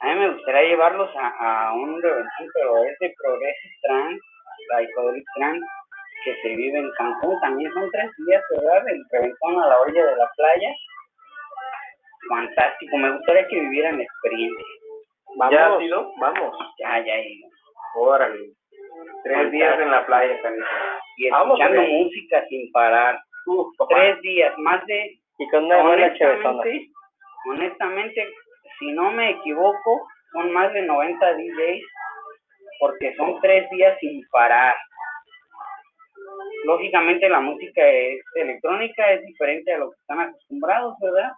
[0.00, 4.20] A mí me gustaría llevarlos a, a un reventón, pero es de Progressive Trans,
[4.68, 5.64] Psychedelic Trans,
[6.24, 7.38] que se vive en Cancún.
[7.40, 8.88] También son tres días, ¿verdad?
[8.88, 10.74] El reventón a la orilla de la playa.
[12.28, 14.64] Fantástico, me gustaría que vivieran la experiencia.
[15.36, 15.68] Vamos, ¿Ya
[16.20, 16.58] vamos.
[16.78, 17.42] Ya, ya, y,
[17.96, 18.50] Órale.
[19.24, 20.68] Tres días en la playa, Carlitos.
[21.16, 22.04] y Vamos, escuchando hombre.
[22.04, 23.18] música sin parar.
[23.46, 23.94] Uf, papá.
[23.94, 26.88] Tres días, más de Y con una honestamente,
[27.46, 28.28] honestamente,
[28.78, 31.84] si no me equivoco, son más de 90 DJs
[32.80, 34.74] porque son tres días sin parar.
[36.64, 41.32] Lógicamente la música es electrónica, es diferente a lo que están acostumbrados, ¿verdad?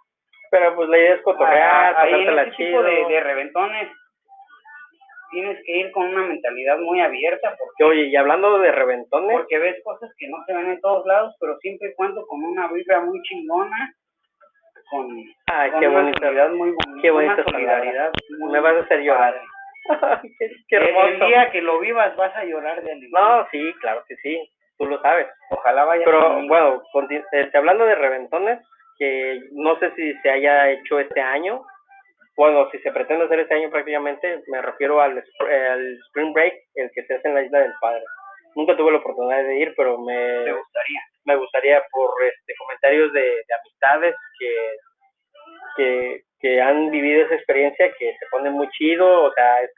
[0.51, 2.69] Pero pues la idea es cotorrear, Ah, ahí en este chido.
[2.69, 3.89] tipo de, de reventones
[5.31, 9.37] tienes que ir con una mentalidad muy abierta porque, Que, Oye, y hablando de reventones,
[9.37, 12.41] porque ves cosas que no se ven en todos lados, pero siempre y cuando con
[12.43, 13.93] una vibra muy chingona,
[14.89, 15.09] con
[15.47, 16.17] ay, con qué una bonito.
[16.19, 19.41] solidaridad muy bonita, qué una bonitas solidaridad muy Me vas a hacer llorar.
[20.39, 21.07] qué, qué El- hermoso.
[21.07, 23.19] El día que lo vivas vas a llorar de alegría.
[23.19, 25.27] No, sí, claro que sí, tú lo sabes.
[25.49, 26.83] Ojalá vaya Pero conmigo.
[26.93, 28.59] bueno, este, hablando de reventones,
[28.97, 31.63] que no sé si se haya hecho este año,
[32.35, 35.23] bueno, si se pretende hacer este año prácticamente, me refiero al,
[35.71, 38.03] al Spring Break, el que se hace en la Isla del Padre.
[38.55, 41.01] Nunca tuve la oportunidad de ir, pero me, te gustaría.
[41.25, 44.75] me gustaría por este comentarios de, de amistades que,
[45.77, 49.71] que que han vivido esa experiencia que se pone muy chido, o sea, es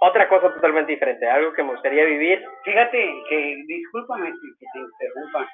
[0.00, 2.44] otra cosa totalmente diferente, algo que me gustaría vivir.
[2.64, 2.98] Fíjate
[3.28, 5.48] que, discúlpame que te interrumpa,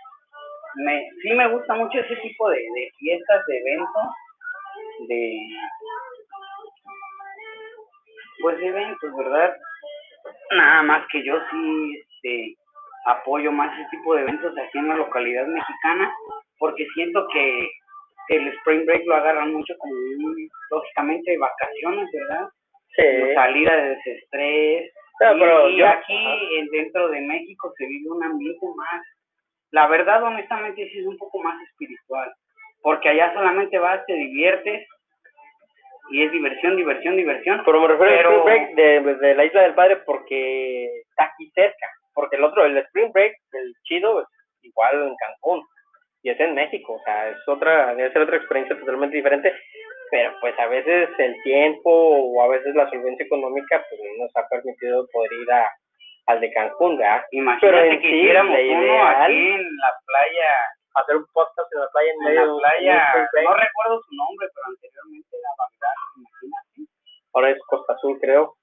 [0.77, 4.09] me, sí me gusta mucho ese tipo de, de fiestas, de eventos,
[5.09, 5.39] de,
[8.41, 9.57] pues de eventos, ¿verdad?
[10.53, 12.55] Nada más que yo sí este,
[13.07, 16.12] apoyo más ese tipo de eventos aquí en la localidad mexicana,
[16.59, 17.69] porque siento que
[18.29, 22.49] el Spring Break lo agarran mucho como un, lógicamente, vacaciones, ¿verdad?
[22.95, 23.03] Sí.
[23.21, 24.93] Como salida de desestrés.
[25.21, 26.66] No, y pero y yo- aquí, ajá.
[26.73, 29.03] dentro de México, se vive un ambiente más,
[29.71, 32.33] la verdad, honestamente, sí es un poco más espiritual,
[32.83, 34.87] porque allá solamente vas, te diviertes,
[36.11, 37.62] y es diversión, diversión, diversión.
[37.64, 41.25] Pero me refiero Pero- al Spring Break de, de la Isla del Padre porque está
[41.25, 41.87] aquí cerca.
[42.14, 44.27] Porque el otro, el Spring Break, el chido, es
[44.62, 45.62] igual en Cancún.
[46.23, 46.95] Y es en México.
[46.95, 49.53] O sea, es otra, debe ser otra experiencia totalmente diferente.
[50.11, 54.35] Pero pues a veces el tiempo o a veces la solvencia económica pues no nos
[54.37, 55.71] ha permitido poder ir a,
[56.29, 57.24] al de Cancún, ¿verdad?
[57.33, 60.51] Imagínate Pero en que sí, hiciéramos uno ideal- aquí en la playa,
[60.95, 63.14] Hacer un podcast en la playa en en medio de la playa,
[63.45, 66.93] no recuerdo su nombre, pero anteriormente era Bagdad, imagínate.
[67.35, 68.55] Ahora es Costa Azul, creo.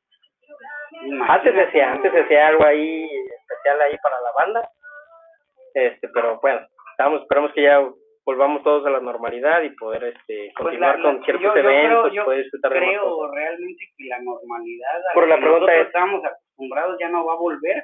[1.04, 1.32] imagínate.
[1.32, 3.08] Antes decía, antes decía algo ahí
[3.40, 4.70] especial ahí para la banda.
[5.74, 6.60] Este, pero bueno,
[6.92, 7.80] estamos, esperamos que ya
[8.26, 11.62] volvamos todos a la normalidad y poder este Pues continuar la- con ciertos yo- yo
[11.62, 13.36] creo- eventos, yo poder disfrutar de creo cosas.
[13.36, 16.22] realmente que la normalidad Pero la pregunta es- estamos
[16.56, 17.84] acostumbrados ya no va a volver,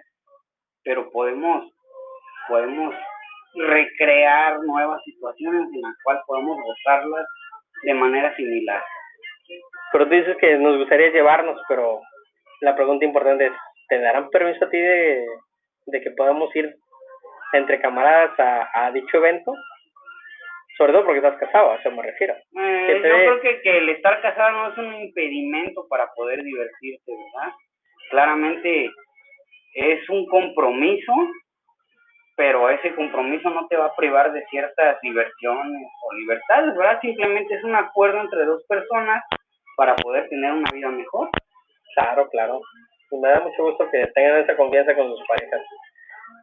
[0.84, 1.72] pero podemos
[2.48, 2.96] podemos
[3.54, 7.26] recrear nuevas situaciones en las cuales podemos gozarlas
[7.84, 8.84] de manera similar.
[9.92, 12.02] Pero tú dices que nos gustaría llevarnos, pero
[12.62, 13.54] la pregunta importante es,
[13.90, 15.26] ¿te darán permiso a ti de,
[15.88, 16.74] de que podamos ir
[17.54, 19.54] entre camaradas a, a dicho evento?
[20.78, 22.34] Sobre todo porque estás casado, a eso me refiero.
[22.34, 27.12] Eh, yo creo que, que el estar casado no es un impedimento para poder divertirse,
[27.12, 27.54] ¿verdad?
[28.12, 28.92] Claramente
[29.74, 31.14] es un compromiso,
[32.36, 37.00] pero ese compromiso no te va a privar de ciertas diversiones o libertades, ¿verdad?
[37.02, 39.24] Simplemente es un acuerdo entre dos personas
[39.78, 41.30] para poder tener una vida mejor.
[41.96, 42.60] Claro, claro.
[43.12, 45.62] Y me da mucho gusto que tengan esa confianza con sus parejas.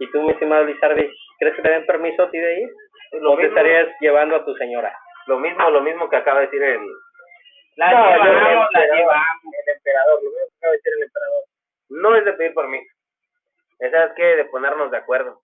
[0.01, 2.69] ¿Y tú, mi estimado Lizardi, crees que te den permiso a ti de ir?
[3.21, 4.95] Lo ¿O te estarías llevando a tu señora?
[5.27, 6.81] lo mismo, lo mismo que acaba de decir el,
[7.77, 9.27] La No, llevamos, la llevamos.
[9.45, 11.43] el emperador, lo mismo que acaba de decir el emperador.
[11.89, 12.95] No es de pedir permiso.
[13.78, 15.41] Esa es que de ponernos de acuerdo.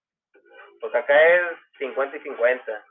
[0.80, 1.42] Porque acá es
[1.78, 2.84] 50 y 50.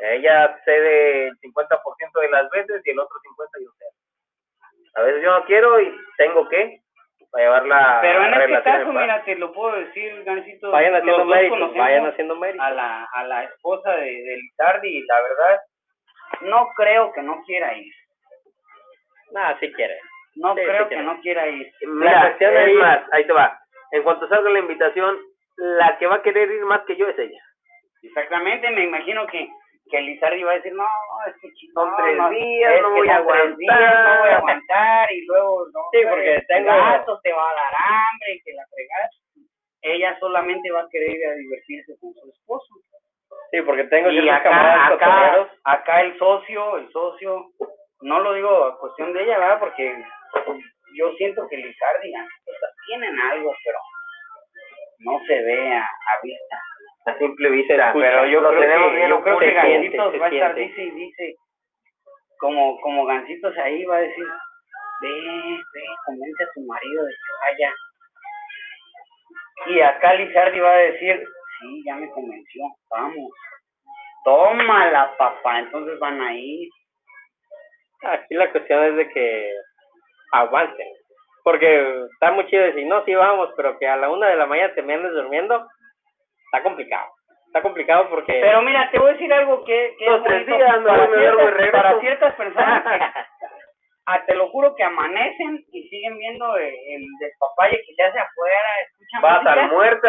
[0.00, 3.90] Ella cede el 50% de las veces y el otro 50% yo cedo.
[4.94, 6.80] A veces yo no quiero y tengo que
[7.30, 10.70] para llevar la Pero en este caso, mira, te lo puedo decir, Gancito.
[10.70, 12.66] Vayan haciendo méritos, conocemos vayan haciendo méritos.
[12.66, 14.38] a la, a la esposa de, de
[15.06, 15.60] la verdad,
[16.42, 17.92] no creo que no quiera ir.
[19.32, 19.98] Nada, si quiere.
[20.40, 21.70] No Sí, creo sí que no quiera ir.
[21.82, 23.58] Mira, cuestión es ahí- más, ahí te va.
[23.92, 25.18] En cuanto salga la invitación,
[25.56, 27.40] la que va a querer ir más que yo es ella.
[28.02, 29.48] Exactamente, me imagino que,
[29.90, 30.84] que Lizardi va a decir, no,
[31.26, 33.54] es que chico, Son tres días, es no voy a días, aguantar".
[34.14, 37.74] no voy a aguantar, y luego, no, Sí, porque tengo- gato te va a dar
[37.74, 39.10] hambre, y que la fregas.
[39.82, 42.74] Ella solamente va a querer ir a divertirse con su esposo.
[43.50, 47.46] Sí, porque tengo y acá, acá, acá el socio, el socio,
[48.02, 49.58] no lo digo a cuestión de ella, ¿verdad?
[49.60, 50.04] Porque
[50.94, 53.78] yo siento que Lizardi y Angelita tienen algo, pero
[55.00, 56.62] no se ve a, a vista.
[57.06, 57.92] A simple vista.
[57.92, 60.82] Pero yo Lo creo tenemos que, bien yo creo que Gancitos va a estar, dice
[60.82, 61.34] y dice,
[62.38, 64.26] como, como Gancitos ahí va a decir,
[65.02, 67.74] ve, ve, convence a tu marido de que vaya.
[69.66, 71.24] Y acá Lizardi va a decir,
[71.60, 73.30] sí, ya me convenció, vamos.
[74.24, 76.68] Tómala, papá, entonces van a ir.
[78.02, 79.52] Aquí la cuestión es de que
[80.32, 80.88] aguanten.
[81.44, 84.46] Porque está muy chido decir, no, sí vamos, pero que a la una de la
[84.46, 85.66] mañana te me andes durmiendo,
[86.46, 87.08] está complicado.
[87.46, 88.38] Está complicado porque...
[88.42, 91.06] Pero mira, te voy a decir algo que, que Dos, es tres días, no, para,
[91.06, 92.98] ciertas, para ciertas personas que,
[94.08, 98.18] ah, te lo juro que amanecen y siguen viendo el, el despapalle que se hace
[98.18, 100.08] afuera, escuchan Vas música, al muerto,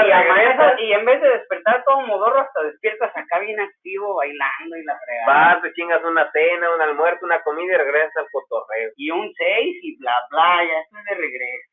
[0.80, 4.98] y, en vez de despertar todo modorro, hasta despiertas acá bien activo, bailando y la
[5.06, 5.54] fregada.
[5.54, 8.92] vas, te chingas una cena, un almuerzo, una comida y regresas al cotorreo.
[8.96, 11.70] Y un seis y bla, bla, ya estás de regreso.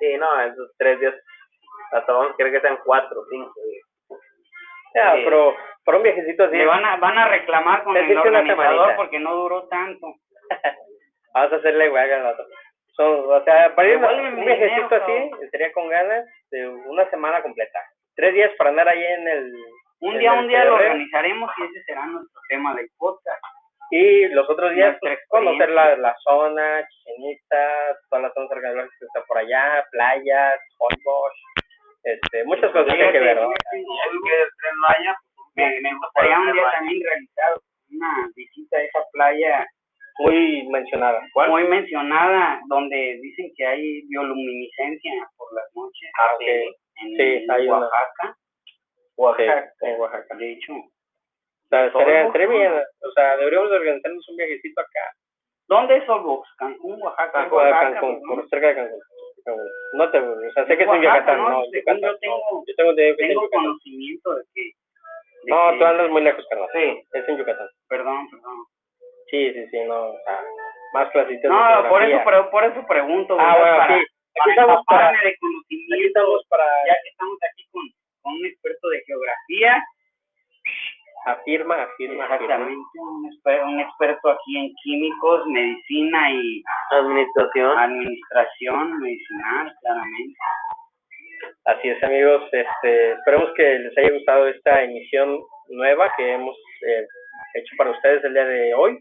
[0.00, 1.14] Sí, no, esos tres días,
[1.92, 3.86] hasta vamos a querer que sean cuatro, cinco días.
[4.94, 5.22] Ya, Sí.
[5.24, 9.18] pero para un viajecito así, Le van a, van a reclamar con el organizador porque
[9.20, 10.14] no duró tanto.
[11.34, 12.44] vamos a hacerle huelga al vato.
[12.96, 17.80] Son, o sea, para ir un viajecito así, sería con ganas de una semana completa.
[18.14, 19.52] Tres días para andar ahí en el...
[20.00, 23.42] Un en día, el un día lo organizaremos y ese será nuestro tema del podcast.
[23.90, 28.98] Y los otros días, pues, conocer la, la zona, Chichen Itza, todas las zonas arqueológicas
[28.98, 31.34] que están por allá, playas, Holbox,
[32.04, 33.52] este, muchas cosas que hay que ver, ¿no?
[35.56, 37.54] Me, me gustaría un día también realizar
[37.90, 39.66] una visita a esa playa
[40.18, 41.20] Muy mencionada.
[41.48, 46.42] muy mencionada, donde dicen que hay bioluminiscencia por las noches Ah, ok.
[46.42, 47.68] en, Sí, hay.
[47.68, 48.36] Oaxaca.
[49.16, 49.72] Oaxaca.
[49.80, 50.36] en Oaxaca.
[50.36, 52.48] De hecho, O sea, estaría ¿no?
[52.48, 55.12] bien, o sea, deberíamos de organizarnos un viajecito acá,
[55.66, 56.48] ¿dónde es Olbox?
[56.56, 57.32] Cancún, Oaxaca.
[57.32, 58.34] Cancún, Oaxaca, Cancún, pues, ¿no?
[58.36, 59.00] por cerca de Cancún.
[59.94, 61.50] No te, o sea, sé que es en Yucatán, ¿no?
[61.50, 62.64] no, Yucatán, yo tengo- no.
[62.66, 64.62] Yo tengo en Tengo conocimiento de que...
[64.62, 66.68] de No, que- tú andas muy lejos, carnal.
[66.72, 67.02] Sí.
[67.12, 67.68] Es en Yucatán.
[67.88, 68.63] Perdón, perdón.
[69.30, 70.40] Sí, sí, sí, no, o sea,
[70.92, 73.36] más clasitas No, por eso, por, por eso pregunto.
[73.38, 74.04] Ah, bueno, para, sí.
[74.04, 74.06] Aquí
[74.36, 77.82] para estamos para, de aquí conocimiento, estamos para, ya que estamos aquí con,
[78.22, 79.84] con un experto de geografía,
[81.26, 82.54] afirma, afirma, afirma.
[82.54, 87.78] exactamente, un experto aquí en químicos, medicina y Administración.
[87.78, 90.38] administración medicinal, claramente.
[91.64, 92.42] Así es, amigos.
[92.52, 96.56] Este, esperemos que les haya gustado esta emisión nueva que hemos
[96.86, 97.06] eh,
[97.54, 98.98] hecho para ustedes el día de hoy.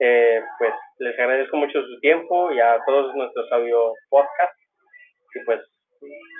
[0.00, 4.54] Eh, pues les agradezco mucho su tiempo y a todos nuestros audio podcast.
[5.34, 5.60] Y pues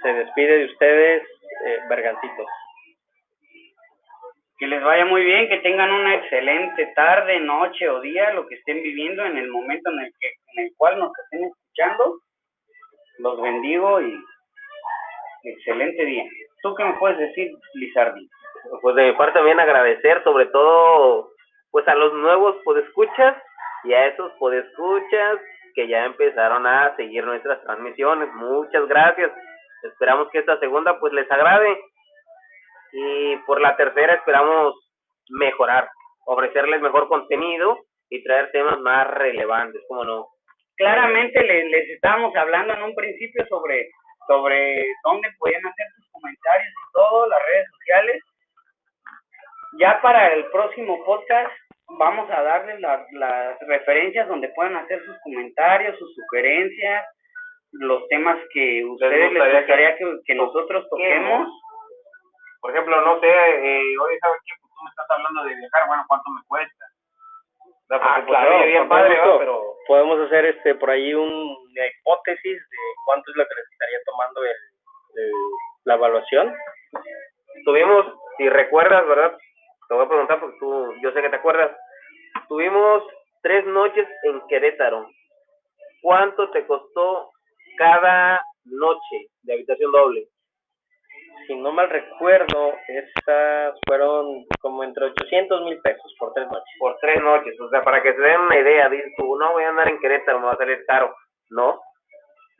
[0.02, 1.22] se despide de ustedes,
[1.66, 2.46] eh, Bergancitos.
[4.58, 8.56] Que les vaya muy bien, que tengan una excelente tarde, noche o día, lo que
[8.56, 12.18] estén viviendo en el momento en el que en el cual nos estén escuchando.
[13.18, 14.18] Los bendigo y
[15.44, 16.24] excelente día.
[16.62, 18.28] ¿Tú qué me puedes decir, Lizardi?
[18.82, 21.30] Pues de mi parte también agradecer sobre todo
[21.70, 23.36] pues a los nuevos podescuchas
[23.84, 25.38] y a esos podescuchas
[25.74, 28.32] que ya empezaron a seguir nuestras transmisiones.
[28.34, 29.30] Muchas gracias.
[29.82, 31.78] Esperamos que esta segunda pues les agrade
[32.92, 34.74] y por la tercera esperamos
[35.30, 35.88] mejorar,
[36.26, 37.78] ofrecerles mejor contenido
[38.10, 40.26] y traer temas más relevantes, como no.
[40.76, 43.88] Claramente les, les estábamos hablando en un principio sobre,
[44.26, 48.22] sobre dónde podían hacer sus comentarios y todo, las redes sociales.
[49.78, 51.52] Ya para el próximo podcast
[51.88, 57.06] vamos a darles las, las referencias donde puedan hacer sus comentarios, sus sugerencias,
[57.72, 61.48] los temas que ustedes les gustaría gustaría que que, que nosotros toquemos.
[62.60, 66.04] Por ejemplo, no sé, eh, hoy sabes que tú me estás hablando de viajar, bueno,
[66.08, 66.84] ¿cuánto me cuesta?
[67.90, 72.58] Ah, pues, claro, oye bien padre, pero podemos hacer este por ahí un- una hipótesis
[72.70, 72.76] de
[73.06, 75.32] cuánto es lo que les estaría tomando el, el-
[75.84, 76.54] la evaluación.
[77.64, 79.36] tuvimos, si recuerdas, ¿verdad?
[79.88, 81.74] Te voy a preguntar porque tú, yo sé que te acuerdas.
[82.46, 83.02] Tuvimos
[83.42, 85.08] tres noches en Querétaro.
[86.02, 87.30] ¿Cuánto te costó
[87.78, 90.28] cada noche de habitación doble?
[91.46, 96.74] Si no mal recuerdo, esas fueron como entre 800 mil pesos por tres noches.
[96.78, 97.58] Por tres noches.
[97.58, 99.98] O sea, para que se den una idea, dices tú, no voy a andar en
[100.00, 101.14] Querétaro, me va a salir caro.
[101.48, 101.80] No.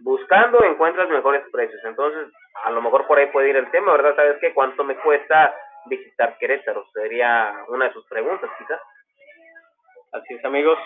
[0.01, 1.81] Buscando encuentras mejores precios.
[1.85, 2.33] Entonces,
[2.65, 4.17] a lo mejor por ahí puede ir el tema, ¿verdad?
[4.17, 4.55] ¿Sabes qué?
[4.55, 5.55] ¿Cuánto me cuesta
[5.87, 6.87] visitar Querétaro?
[6.93, 8.81] Sería una de sus preguntas, quizás.
[10.13, 10.79] Así es, amigos.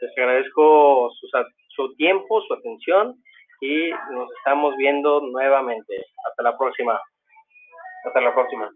[0.00, 1.28] Les agradezco su,
[1.68, 3.16] su tiempo, su atención
[3.60, 6.04] y nos estamos viendo nuevamente.
[6.28, 7.00] Hasta la próxima.
[8.04, 8.70] Hasta la próxima.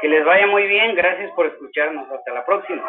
[0.00, 2.84] Que les vaya muy bien, gracias por escucharnos, hasta la próxima.